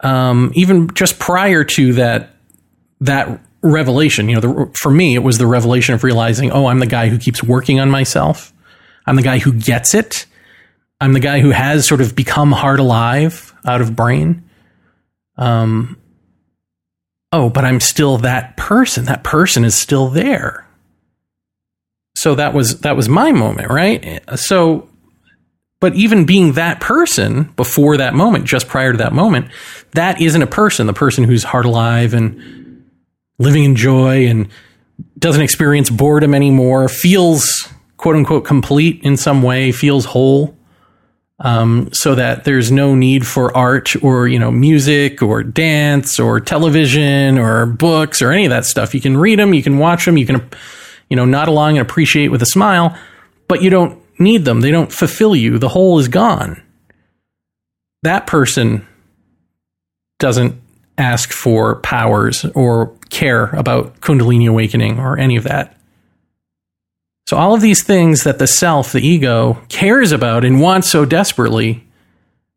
um, 0.00 0.50
even 0.54 0.92
just 0.94 1.18
prior 1.18 1.62
to 1.64 1.92
that, 1.94 2.30
that 3.00 3.40
revelation, 3.64 4.28
you 4.28 4.36
know, 4.36 4.40
the, 4.40 4.70
for 4.74 4.90
me, 4.90 5.16
it 5.16 5.22
was 5.24 5.38
the 5.38 5.46
revelation 5.46 5.94
of 5.94 6.04
realizing, 6.04 6.52
oh, 6.52 6.66
I'm 6.66 6.78
the 6.78 6.86
guy 6.86 7.08
who 7.08 7.18
keeps 7.18 7.42
working 7.42 7.80
on 7.80 7.90
myself. 7.90 8.52
I'm 9.06 9.16
the 9.16 9.22
guy 9.22 9.38
who 9.38 9.52
gets 9.52 9.94
it. 9.94 10.26
I'm 11.00 11.12
the 11.12 11.20
guy 11.20 11.40
who 11.40 11.50
has 11.50 11.86
sort 11.86 12.00
of 12.00 12.14
become 12.14 12.52
heart 12.52 12.78
alive 12.78 13.52
out 13.66 13.80
of 13.80 13.96
brain 13.96 14.44
um, 15.36 15.98
oh, 17.32 17.50
but 17.50 17.64
I'm 17.64 17.80
still 17.80 18.18
that 18.18 18.56
person. 18.56 19.06
That 19.06 19.24
person 19.24 19.64
is 19.64 19.74
still 19.74 20.08
there. 20.08 20.66
So 22.16 22.36
that 22.36 22.54
was 22.54 22.80
that 22.80 22.96
was 22.96 23.08
my 23.08 23.32
moment, 23.32 23.70
right? 23.70 24.22
So 24.36 24.88
but 25.80 25.94
even 25.94 26.24
being 26.24 26.52
that 26.52 26.80
person 26.80 27.44
before 27.56 27.96
that 27.96 28.14
moment, 28.14 28.44
just 28.46 28.68
prior 28.68 28.92
to 28.92 28.98
that 28.98 29.12
moment, 29.12 29.48
that 29.92 30.20
isn't 30.20 30.40
a 30.40 30.46
person. 30.46 30.86
The 30.86 30.92
person 30.92 31.24
who's 31.24 31.42
heart 31.42 31.66
alive 31.66 32.14
and 32.14 32.38
living 33.38 33.64
in 33.64 33.76
joy 33.76 34.26
and 34.26 34.48
doesn't 35.18 35.42
experience 35.42 35.90
boredom 35.90 36.34
anymore, 36.34 36.88
feels 36.88 37.68
quote 37.96 38.16
unquote 38.16 38.44
complete 38.44 39.00
in 39.02 39.16
some 39.16 39.42
way, 39.42 39.72
feels 39.72 40.04
hole 40.04 40.56
um, 41.40 41.90
so 41.92 42.14
that 42.14 42.44
there's 42.44 42.70
no 42.70 42.94
need 42.94 43.26
for 43.26 43.54
art 43.56 44.02
or 44.02 44.28
you 44.28 44.38
know 44.38 44.50
music 44.50 45.22
or 45.22 45.42
dance 45.42 46.20
or 46.20 46.40
television 46.40 47.38
or 47.38 47.66
books 47.66 48.22
or 48.22 48.30
any 48.30 48.46
of 48.46 48.50
that 48.50 48.64
stuff. 48.64 48.94
You 48.94 49.00
can 49.00 49.16
read 49.16 49.38
them, 49.38 49.54
you 49.54 49.62
can 49.62 49.78
watch 49.78 50.04
them, 50.04 50.16
you 50.16 50.26
can 50.26 50.48
you 51.08 51.16
know 51.16 51.24
nod 51.24 51.48
along 51.48 51.78
and 51.78 51.86
appreciate 51.86 52.28
with 52.28 52.42
a 52.42 52.46
smile, 52.46 52.96
but 53.48 53.62
you 53.62 53.70
don't 53.70 54.00
need 54.18 54.44
them. 54.44 54.60
They 54.60 54.70
don't 54.70 54.92
fulfill 54.92 55.34
you. 55.34 55.58
The 55.58 55.68
whole 55.68 55.98
is 55.98 56.08
gone. 56.08 56.62
That 58.02 58.26
person 58.26 58.86
doesn't 60.18 60.60
ask 60.96 61.32
for 61.32 61.76
powers 61.76 62.44
or 62.54 62.96
care 63.14 63.46
about 63.46 64.00
Kundalini 64.00 64.48
awakening 64.48 64.98
or 64.98 65.18
any 65.18 65.36
of 65.36 65.44
that. 65.44 65.76
So, 67.26 67.38
all 67.38 67.54
of 67.54 67.62
these 67.62 67.82
things 67.82 68.24
that 68.24 68.38
the 68.38 68.46
self, 68.46 68.92
the 68.92 69.06
ego, 69.06 69.62
cares 69.68 70.12
about 70.12 70.44
and 70.44 70.60
wants 70.60 70.90
so 70.90 71.04
desperately, 71.06 71.86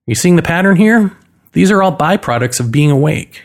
you 0.06 0.16
seeing 0.16 0.36
the 0.36 0.42
pattern 0.42 0.76
here? 0.76 1.16
These 1.54 1.72
are 1.72 1.82
all 1.82 1.96
byproducts 1.96 2.60
of 2.60 2.72
being 2.72 2.92
awake. 2.92 3.44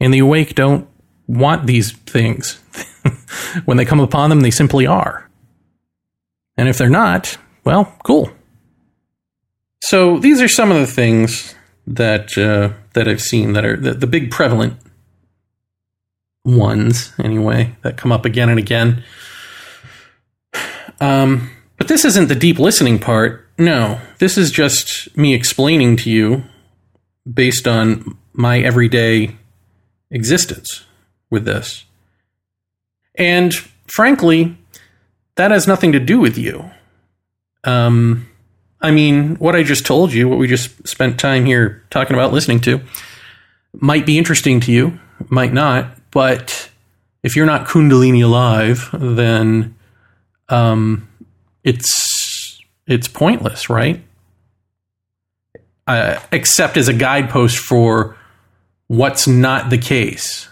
And 0.00 0.14
the 0.14 0.20
awake 0.20 0.54
don't 0.54 0.88
want 1.26 1.66
these 1.66 1.92
things. 1.92 2.60
when 3.64 3.76
they 3.76 3.84
come 3.84 4.00
upon 4.00 4.30
them, 4.30 4.40
they 4.40 4.50
simply 4.50 4.86
are. 4.86 5.28
And 6.56 6.68
if 6.68 6.78
they're 6.78 6.88
not, 6.88 7.36
well, 7.64 7.96
cool. 8.04 8.30
So 9.80 10.18
these 10.18 10.40
are 10.40 10.48
some 10.48 10.70
of 10.70 10.78
the 10.78 10.86
things 10.86 11.54
that 11.86 12.38
uh, 12.38 12.76
that 12.94 13.08
I've 13.08 13.20
seen 13.22 13.54
that 13.54 13.64
are 13.64 13.76
the, 13.76 13.94
the 13.94 14.06
big 14.06 14.30
prevalent 14.30 14.76
ones, 16.44 17.12
anyway, 17.18 17.74
that 17.82 17.96
come 17.96 18.12
up 18.12 18.24
again 18.24 18.48
and 18.48 18.58
again. 18.58 19.02
Um, 21.00 21.50
but 21.78 21.88
this 21.88 22.04
isn't 22.04 22.28
the 22.28 22.34
deep 22.34 22.58
listening 22.58 22.98
part. 22.98 23.48
No, 23.58 24.00
this 24.18 24.38
is 24.38 24.50
just 24.50 25.16
me 25.16 25.34
explaining 25.34 25.96
to 25.98 26.10
you 26.10 26.44
based 27.30 27.68
on 27.68 28.16
my 28.32 28.60
everyday 28.60 29.36
existence 30.10 30.84
with 31.30 31.44
this. 31.44 31.84
And 33.14 33.52
frankly, 33.86 34.56
that 35.36 35.50
has 35.50 35.66
nothing 35.66 35.92
to 35.92 36.00
do 36.00 36.18
with 36.18 36.38
you. 36.38 36.70
Um, 37.64 38.28
I 38.80 38.90
mean, 38.90 39.36
what 39.36 39.54
I 39.54 39.62
just 39.62 39.86
told 39.86 40.12
you, 40.12 40.28
what 40.28 40.38
we 40.38 40.48
just 40.48 40.86
spent 40.86 41.18
time 41.20 41.44
here 41.44 41.84
talking 41.90 42.14
about 42.14 42.32
listening 42.32 42.60
to, 42.62 42.80
might 43.74 44.04
be 44.04 44.18
interesting 44.18 44.60
to 44.60 44.72
you, 44.72 44.98
might 45.28 45.52
not, 45.52 45.96
but 46.12 46.70
if 47.22 47.34
you're 47.34 47.46
not 47.46 47.66
Kundalini 47.66 48.24
alive, 48.24 48.88
then 48.92 49.74
um, 50.48 51.08
it's 51.64 52.60
it's 52.86 53.08
pointless, 53.08 53.68
right? 53.68 54.02
Uh, 55.86 56.20
except 56.30 56.76
as 56.76 56.88
a 56.88 56.92
guidepost 56.92 57.58
for 57.58 58.16
what's 58.86 59.26
not 59.26 59.70
the 59.70 59.78
case. 59.78 60.48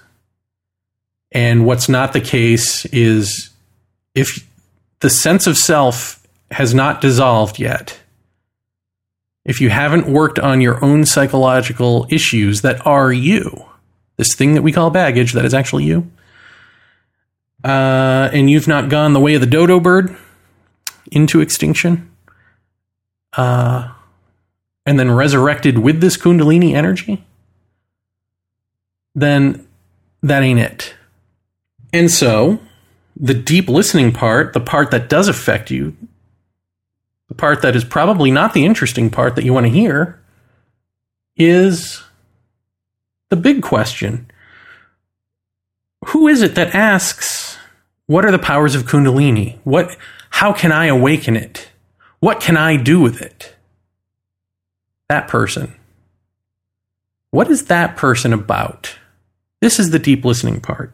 And 1.33 1.65
what's 1.65 1.89
not 1.89 2.13
the 2.13 2.21
case 2.21 2.85
is 2.87 3.51
if 4.15 4.45
the 5.01 5.11
sense 5.11 5.47
of 5.47 5.57
self 5.57 6.27
has 6.51 6.75
not 6.75 7.01
dissolved 7.01 7.59
yet, 7.59 8.01
if 9.45 9.61
you 9.61 9.71
haven't 9.71 10.09
worked 10.09 10.39
on 10.39 10.61
your 10.61 10.85
own 10.85 11.05
psychological 11.05 12.07
issues 12.11 12.63
that 12.63 12.85
are 12.85 13.13
you, 13.13 13.65
this 14.21 14.35
thing 14.35 14.53
that 14.53 14.61
we 14.61 14.71
call 14.71 14.91
baggage 14.91 15.33
that 15.33 15.47
is 15.47 15.55
actually 15.55 15.85
you, 15.85 16.11
uh, 17.65 18.29
and 18.35 18.51
you've 18.51 18.69
not 18.69 18.91
gone 18.91 19.15
the 19.15 19.21
way 19.21 19.35
of 19.35 19.41
the 19.41 19.47
dodo 19.47 19.81
bird 19.81 20.15
into 21.11 21.41
extinction, 21.41 22.11
uh, 23.33 23.91
and 24.85 25.01
then 25.01 25.11
resurrected 25.11 25.79
with 25.79 26.03
this 26.03 26.19
Kundalini 26.19 26.75
energy, 26.75 27.25
then 29.15 29.67
that 30.23 30.43
ain't 30.43 30.61
it. 30.61 30.95
And 31.95 32.11
so, 32.11 32.61
the 33.17 33.33
deep 33.33 33.71
listening 33.71 34.13
part, 34.13 34.53
the 34.53 34.61
part 34.61 34.91
that 34.91 35.09
does 35.09 35.29
affect 35.29 35.71
you, 35.71 35.97
the 37.29 37.35
part 37.35 37.63
that 37.63 37.75
is 37.75 37.85
probably 37.85 38.31
not 38.31 38.53
the 38.53 38.67
interesting 38.67 39.09
part 39.09 39.35
that 39.37 39.47
you 39.47 39.55
want 39.55 39.65
to 39.65 39.73
hear, 39.73 40.21
is 41.39 42.03
the 43.31 43.37
big 43.37 43.63
question. 43.63 44.31
Who 46.07 46.29
is 46.29 46.43
it 46.43 46.55
that 46.57 46.75
asks, 46.75 47.57
what 48.07 48.25
are 48.25 48.33
the 48.33 48.39
powers 48.39 48.75
of 48.75 48.85
Kundalini? 48.85 49.59
What, 49.65 49.97
how 50.31 50.53
can 50.53 50.73
I 50.73 50.87
awaken 50.87 51.37
it? 51.37 51.69
What 52.19 52.41
can 52.41 52.57
I 52.57 52.77
do 52.77 53.01
with 53.01 53.23
it? 53.23 53.55
That 55.09 55.29
person. 55.29 55.75
What 57.31 57.51
is 57.51 57.67
that 57.67 57.97
person 57.97 58.33
about? 58.33 58.97
This 59.61 59.79
is 59.79 59.91
the 59.91 59.99
deep 59.99 60.25
listening 60.25 60.61
part. 60.61 60.93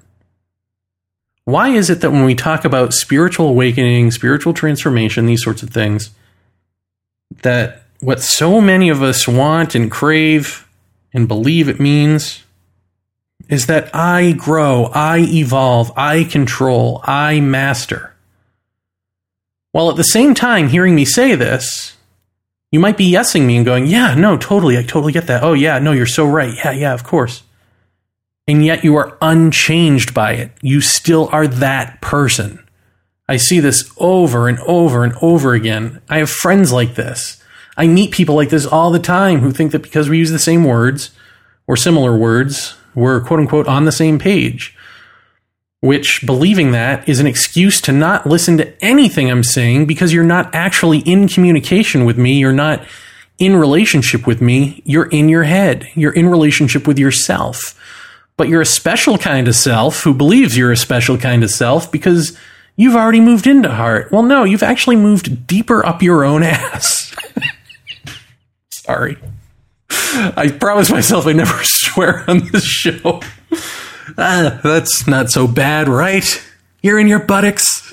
Why 1.45 1.69
is 1.69 1.89
it 1.89 2.01
that 2.01 2.11
when 2.11 2.25
we 2.25 2.35
talk 2.35 2.65
about 2.65 2.93
spiritual 2.93 3.49
awakening, 3.49 4.11
spiritual 4.11 4.53
transformation, 4.53 5.27
these 5.27 5.43
sorts 5.43 5.63
of 5.63 5.71
things, 5.71 6.11
that 7.43 7.85
what 8.01 8.21
so 8.21 8.61
many 8.61 8.89
of 8.89 9.03
us 9.03 9.27
want 9.29 9.75
and 9.75 9.91
crave 9.91 10.66
and 11.17 11.27
believe 11.27 11.69
it 11.69 11.81
means 11.81 12.45
is 13.49 13.67
that 13.67 13.93
I 13.95 14.33
grow, 14.33 14.91
I 14.93 15.21
evolve, 15.21 15.91
I 15.97 16.25
control, 16.25 17.01
I 17.05 17.41
master. 17.41 18.15
While 19.73 19.89
at 19.89 19.97
the 19.97 20.03
same 20.03 20.35
time, 20.35 20.69
hearing 20.69 20.95
me 20.95 21.05
say 21.07 21.35
this, 21.35 21.97
you 22.71 22.81
might 22.81 22.99
be 22.99 23.11
yesing 23.11 23.47
me 23.47 23.57
and 23.57 23.65
going, 23.65 23.87
Yeah, 23.87 24.15
no, 24.15 24.37
totally, 24.37 24.77
I 24.77 24.83
totally 24.83 25.13
get 25.13 25.27
that. 25.29 25.43
Oh, 25.43 25.55
yeah, 25.55 25.79
no, 25.79 25.93
you're 25.93 26.07
so 26.07 26.27
right. 26.27 26.55
Yeah, 26.55 26.73
yeah, 26.73 26.93
of 26.93 27.05
course. 27.05 27.43
And 28.47 28.65
yet 28.65 28.85
you 28.85 28.95
are 28.97 29.17
unchanged 29.23 30.13
by 30.13 30.33
it. 30.33 30.53
You 30.61 30.81
still 30.81 31.29
are 31.33 31.47
that 31.47 32.01
person. 32.01 32.63
I 33.29 33.39
see 33.39 33.61
this 33.61 33.91
over 33.97 34.49
and 34.49 34.59
over 34.61 35.03
and 35.03 35.15
over 35.23 35.55
again. 35.55 36.03
I 36.09 36.19
have 36.19 36.31
friends 36.31 36.73
like 36.73 36.95
this. 36.95 37.43
I 37.77 37.87
meet 37.87 38.13
people 38.13 38.35
like 38.35 38.51
this 38.51 38.67
all 38.67 38.91
the 38.91 38.99
time 38.99 39.41
who 39.41 39.53
think 39.53 39.73
that 39.73 39.83
because 39.83 40.09
we 40.09 40.19
use 40.19 40.31
the 40.31 40.39
same 40.39 40.65
words 40.65 41.11
or 41.67 41.77
similar 41.77 42.17
words, 42.17 42.75
we're 42.95 43.21
quote 43.21 43.41
unquote 43.41 43.67
on 43.67 43.85
the 43.85 43.93
same 43.93 44.19
page. 44.19 44.75
Which 45.81 46.25
believing 46.25 46.73
that 46.73 47.09
is 47.09 47.21
an 47.21 47.27
excuse 47.27 47.81
to 47.83 47.93
not 47.93 48.27
listen 48.27 48.57
to 48.57 48.85
anything 48.85 49.31
I'm 49.31 49.45
saying 49.45 49.87
because 49.87 50.13
you're 50.13 50.25
not 50.25 50.55
actually 50.55 51.01
in 51.01 51.29
communication 51.29 52.05
with 52.05 52.17
me. 52.17 52.39
You're 52.39 52.53
not 52.53 52.85
in 53.39 53.55
relationship 53.55 54.27
with 54.27 54.41
me. 54.41 54.83
You're 54.85 55.07
in 55.07 55.29
your 55.29 55.45
head. 55.45 55.87
You're 55.95 56.15
in 56.15 56.29
relationship 56.29 56.87
with 56.87 56.99
yourself. 56.99 57.79
But 58.39 58.49
you're 58.49 58.63
a 58.63 58.67
special 58.67 59.19
kind 59.19 59.49
of 59.49 59.55
self 59.55 60.03
who 60.03 60.15
believes 60.15 60.57
you're 60.57 60.73
a 60.73 60.77
special 60.77 61.19
kind 61.19 61.45
of 61.45 61.51
self 61.51 61.93
because 61.93 62.37
you've 62.77 62.97
already 62.97 63.21
moved 63.21 63.47
into 63.47 63.71
heart. 63.71 64.11
Well, 64.11 64.23
no, 64.23 64.45
you've 64.45 64.63
actually 64.63 64.97
moved 64.97 65.47
deeper 65.47 65.85
up 65.85 66.03
your 66.03 66.25
own 66.25 66.43
ass. 66.43 67.15
Sorry. 68.87 69.19
I 70.01 70.57
promise 70.61 70.91
myself 70.93 71.27
I 71.27 71.33
never 71.33 71.59
swear 71.63 72.25
on 72.29 72.47
this 72.53 72.65
show. 72.65 73.21
Ah, 74.17 74.61
that's 74.63 75.09
not 75.09 75.31
so 75.31 75.49
bad, 75.49 75.89
right? 75.89 76.25
You're 76.83 77.01
in 77.01 77.09
your 77.09 77.19
buttocks. 77.19 77.93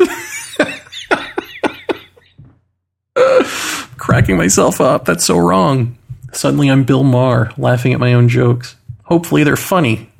Cracking 3.98 4.38
myself 4.38 4.80
up. 4.80 5.06
That's 5.06 5.26
so 5.26 5.38
wrong. 5.38 5.98
Suddenly 6.32 6.70
I'm 6.70 6.84
Bill 6.84 7.04
Maher, 7.04 7.52
laughing 7.58 7.94
at 7.94 8.00
my 8.00 8.14
own 8.14 8.30
jokes. 8.30 8.76
Hopefully 9.06 9.44
they're 9.44 9.56
funny, 9.56 10.12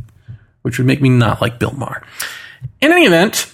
which 0.64 0.80
would 0.80 0.88
make 0.88 1.02
me 1.02 1.10
not 1.10 1.40
like 1.40 1.60
Bill 1.60 1.74
Maher. 1.74 2.02
In 2.82 2.92
any 2.92 3.06
event, 3.06 3.52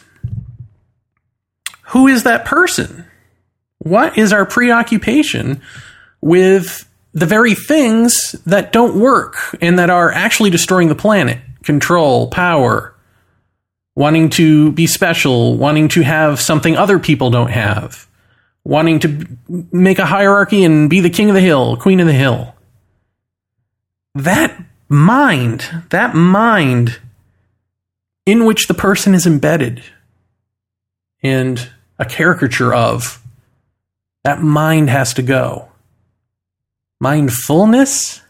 who 1.88 2.08
is 2.08 2.24
that 2.24 2.46
person? 2.46 3.06
What 3.80 4.18
is 4.18 4.32
our 4.32 4.46
preoccupation 4.46 5.62
with 6.22 6.89
the 7.14 7.26
very 7.26 7.56
things 7.56 8.34
that 8.46 8.72
don't 8.72 9.00
work 9.00 9.36
and 9.62 9.80
that 9.80 9.90
are 9.90 10.12
actually 10.12 10.50
destroying 10.50 10.88
the 10.88 10.96
planet? 10.96 11.40
Control, 11.64 12.30
power, 12.30 12.96
wanting 13.96 14.30
to 14.30 14.72
be 14.72 14.88
special, 14.88 15.58
wanting 15.58 15.90
to 15.90 16.02
have 16.02 16.40
something 16.40 16.78
other 16.78 17.00
people 17.00 17.30
don't 17.30 17.52
have, 17.52 18.08
wanting 18.64 19.00
to 19.00 19.28
make 19.72 20.00
a 20.00 20.06
hierarchy 20.06 20.64
and 20.64 20.90
be 20.90 21.00
the 21.00 21.10
king 21.10 21.30
of 21.30 21.36
the 21.36 21.42
hill, 21.42 21.76
queen 21.78 22.00
of 22.00 22.08
the 22.08 22.14
hill. 22.14 22.56
That 24.16 24.58
mind, 24.88 25.86
that 25.90 26.16
mind 26.16 27.00
in 28.26 28.46
which 28.46 28.68
the 28.68 28.74
person 28.74 29.14
is 29.14 29.26
embedded 29.26 29.84
and 31.22 31.70
a 31.98 32.06
caricature 32.06 32.74
of, 32.74 33.22
that 34.24 34.42
mind 34.42 34.90
has 34.90 35.14
to 35.16 35.22
go. 35.22 35.69
Mindfulness? 37.00 38.22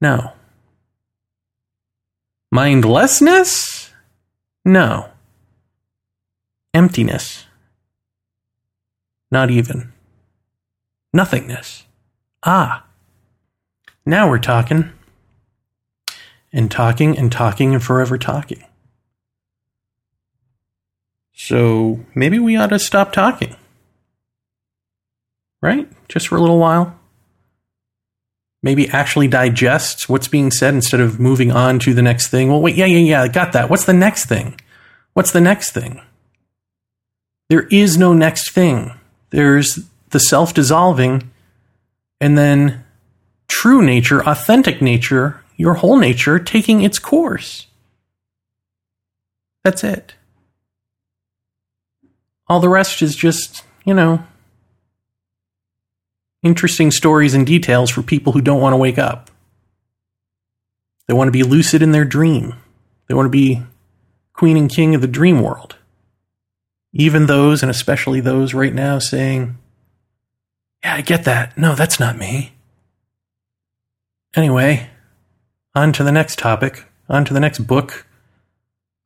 No. 0.00 0.32
Mindlessness? 2.52 3.90
No. 4.64 5.10
Emptiness? 6.72 7.46
Not 9.30 9.50
even. 9.50 9.92
Nothingness? 11.12 11.84
Ah. 12.44 12.84
Now 14.06 14.28
we're 14.28 14.38
talking. 14.38 14.92
And 16.52 16.70
talking 16.70 17.18
and 17.18 17.32
talking 17.32 17.74
and 17.74 17.82
forever 17.82 18.18
talking. 18.18 18.64
So 21.32 22.00
maybe 22.14 22.38
we 22.38 22.56
ought 22.56 22.68
to 22.68 22.78
stop 22.78 23.12
talking. 23.12 23.56
Right? 25.60 25.88
Just 26.08 26.28
for 26.28 26.36
a 26.36 26.40
little 26.40 26.58
while. 26.58 26.99
Maybe 28.62 28.88
actually 28.90 29.28
digest 29.28 30.08
what's 30.08 30.28
being 30.28 30.50
said 30.50 30.74
instead 30.74 31.00
of 31.00 31.18
moving 31.18 31.50
on 31.50 31.78
to 31.80 31.94
the 31.94 32.02
next 32.02 32.28
thing. 32.28 32.48
Well, 32.48 32.60
wait, 32.60 32.76
yeah, 32.76 32.86
yeah, 32.86 32.98
yeah, 32.98 33.22
I 33.22 33.28
got 33.28 33.52
that. 33.52 33.70
What's 33.70 33.86
the 33.86 33.94
next 33.94 34.26
thing? 34.26 34.60
What's 35.14 35.32
the 35.32 35.40
next 35.40 35.72
thing? 35.72 36.02
There 37.48 37.66
is 37.70 37.96
no 37.96 38.12
next 38.12 38.52
thing. 38.52 38.92
There's 39.30 39.80
the 40.10 40.20
self 40.20 40.52
dissolving, 40.52 41.30
and 42.20 42.36
then 42.36 42.84
true 43.48 43.82
nature, 43.82 44.22
authentic 44.26 44.82
nature, 44.82 45.42
your 45.56 45.74
whole 45.74 45.96
nature 45.96 46.38
taking 46.38 46.82
its 46.82 46.98
course. 46.98 47.66
That's 49.64 49.84
it. 49.84 50.14
All 52.46 52.60
the 52.60 52.68
rest 52.68 53.02
is 53.02 53.14
just, 53.14 53.64
you 53.84 53.94
know, 53.94 54.24
interesting 56.42 56.90
stories 56.90 57.34
and 57.34 57.46
details 57.46 57.90
for 57.90 58.02
people 58.02 58.32
who 58.32 58.40
don't 58.40 58.60
want 58.60 58.72
to 58.72 58.78
wake 58.78 58.98
up. 58.98 59.30
They 61.06 61.14
want 61.14 61.28
to 61.28 61.32
be 61.32 61.42
lucid 61.42 61.82
in 61.82 61.92
their 61.92 62.04
dream. 62.04 62.54
They 63.08 63.14
want 63.14 63.26
to 63.26 63.30
be 63.30 63.62
queen 64.32 64.56
and 64.56 64.70
king 64.70 64.94
of 64.94 65.00
the 65.00 65.08
dream 65.08 65.42
world. 65.42 65.76
Even 66.92 67.26
those, 67.26 67.62
and 67.62 67.70
especially 67.70 68.20
those 68.20 68.54
right 68.54 68.74
now, 68.74 68.98
saying, 68.98 69.58
Yeah, 70.82 70.94
I 70.94 71.00
get 71.02 71.24
that. 71.24 71.56
No, 71.58 71.74
that's 71.74 72.00
not 72.00 72.16
me. 72.16 72.52
Anyway, 74.34 74.88
on 75.74 75.92
to 75.92 76.04
the 76.04 76.12
next 76.12 76.38
topic, 76.38 76.84
on 77.08 77.24
to 77.24 77.34
the 77.34 77.40
next 77.40 77.60
book, 77.60 78.06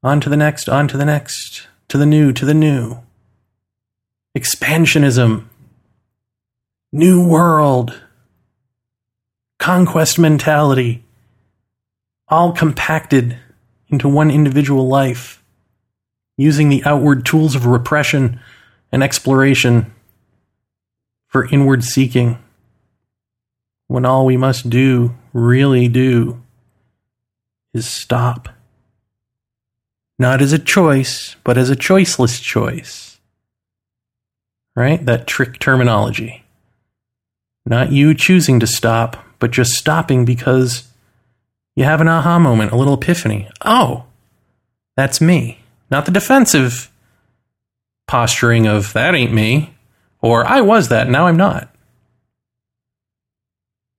on 0.03 0.21
to 0.21 0.29
the 0.29 0.37
next, 0.37 0.69
on 0.69 0.87
to 0.89 0.97
the 0.97 1.05
next, 1.05 1.67
to 1.89 1.97
the 1.97 2.07
new, 2.07 2.33
to 2.33 2.45
the 2.45 2.55
new. 2.55 2.99
Expansionism, 4.37 5.47
New 6.97 7.27
world, 7.27 8.01
conquest 9.59 10.17
mentality, 10.17 11.03
all 12.29 12.53
compacted 12.53 13.37
into 13.89 14.09
one 14.09 14.31
individual 14.31 14.87
life, 14.87 15.43
using 16.37 16.69
the 16.69 16.85
outward 16.85 17.27
tools 17.27 17.57
of 17.57 17.67
repression 17.67 18.39
and 18.93 19.03
exploration 19.03 19.93
for 21.27 21.49
inward 21.49 21.83
seeking, 21.83 22.39
when 23.89 24.05
all 24.07 24.25
we 24.25 24.37
must 24.37 24.71
do, 24.71 25.17
really 25.33 25.89
do, 25.89 26.41
is 27.73 27.89
stop. 27.89 28.49
Not 30.17 30.41
as 30.41 30.53
a 30.53 30.61
choice, 30.61 31.35
but 31.43 31.59
as 31.59 31.71
a 31.71 31.77
choiceless 31.77 32.41
choice. 32.41 33.19
Right? 34.77 35.05
That 35.05 35.27
trick 35.27 35.59
terminology. 35.59 36.44
Not 37.67 37.93
you 37.93 38.15
choosing 38.15 38.61
to 38.61 38.67
stop, 38.67 39.25
but 39.39 39.51
just 39.51 39.73
stopping 39.73 40.25
because 40.25 40.89
you 41.77 41.85
have 41.85 42.01
an 42.01 42.09
aha 42.09 42.39
moment, 42.39 42.73
a 42.73 42.77
little 42.77 42.95
epiphany. 42.95 43.49
Oh, 43.65 44.05
that's 44.97 45.21
me. 45.21 45.61
Not 45.91 46.07
the 46.07 46.13
defensive 46.13 46.91
posturing 48.07 48.67
of 48.67 48.93
that 48.93 49.15
ain't 49.15 49.33
me, 49.33 49.75
or 50.21 50.47
I 50.47 50.61
was 50.61 50.89
that, 50.89 51.09
now 51.09 51.27
I'm 51.27 51.37
not. 51.37 51.71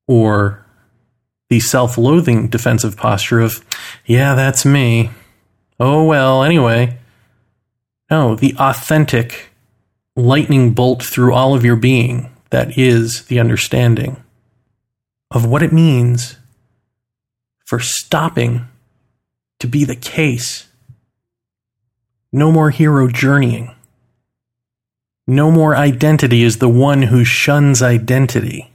or 0.08 0.66
the 1.50 1.60
self 1.60 1.98
loathing 1.98 2.48
defensive 2.48 2.98
posture 2.98 3.40
of, 3.40 3.64
yeah, 4.06 4.36
that's 4.36 4.66
me. 4.66 5.12
Oh, 5.80 6.04
well, 6.04 6.44
anyway. 6.44 6.98
No, 8.10 8.36
the 8.36 8.56
authentic 8.58 9.50
lightning 10.16 10.74
bolt 10.74 11.04
through 11.04 11.34
all 11.34 11.56
of 11.56 11.66
your 11.66 11.76
being 11.76 12.32
that 12.50 12.78
is 12.78 13.26
the 13.26 13.40
understanding 13.40 14.24
of 15.32 15.46
what 15.46 15.64
it 15.64 15.74
means 15.74 16.38
for 17.66 17.80
stopping 17.80 18.68
to 19.60 19.68
be 19.68 19.84
the 19.84 19.96
case. 19.96 20.68
No 22.32 22.52
more 22.52 22.70
hero 22.70 23.08
journeying. 23.08 23.74
No 25.28 25.50
more 25.50 25.76
identity 25.76 26.44
is 26.44 26.58
the 26.58 26.70
one 26.70 27.04
who 27.04 27.24
shuns 27.24 27.82
identity. 27.82 28.72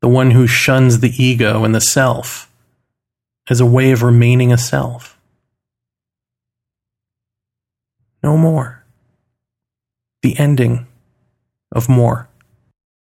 The 0.00 0.08
one 0.08 0.30
who 0.30 0.46
shuns 0.46 1.00
the 1.00 1.12
ego 1.22 1.64
and 1.64 1.74
the 1.74 1.80
self 1.80 2.50
as 3.48 3.60
a 3.60 3.66
way 3.66 3.90
of 3.90 4.02
remaining 4.02 4.52
a 4.52 4.58
self. 4.58 5.18
No 8.22 8.36
more. 8.36 8.84
The 10.22 10.38
ending 10.38 10.86
of 11.74 11.88
more. 11.88 12.28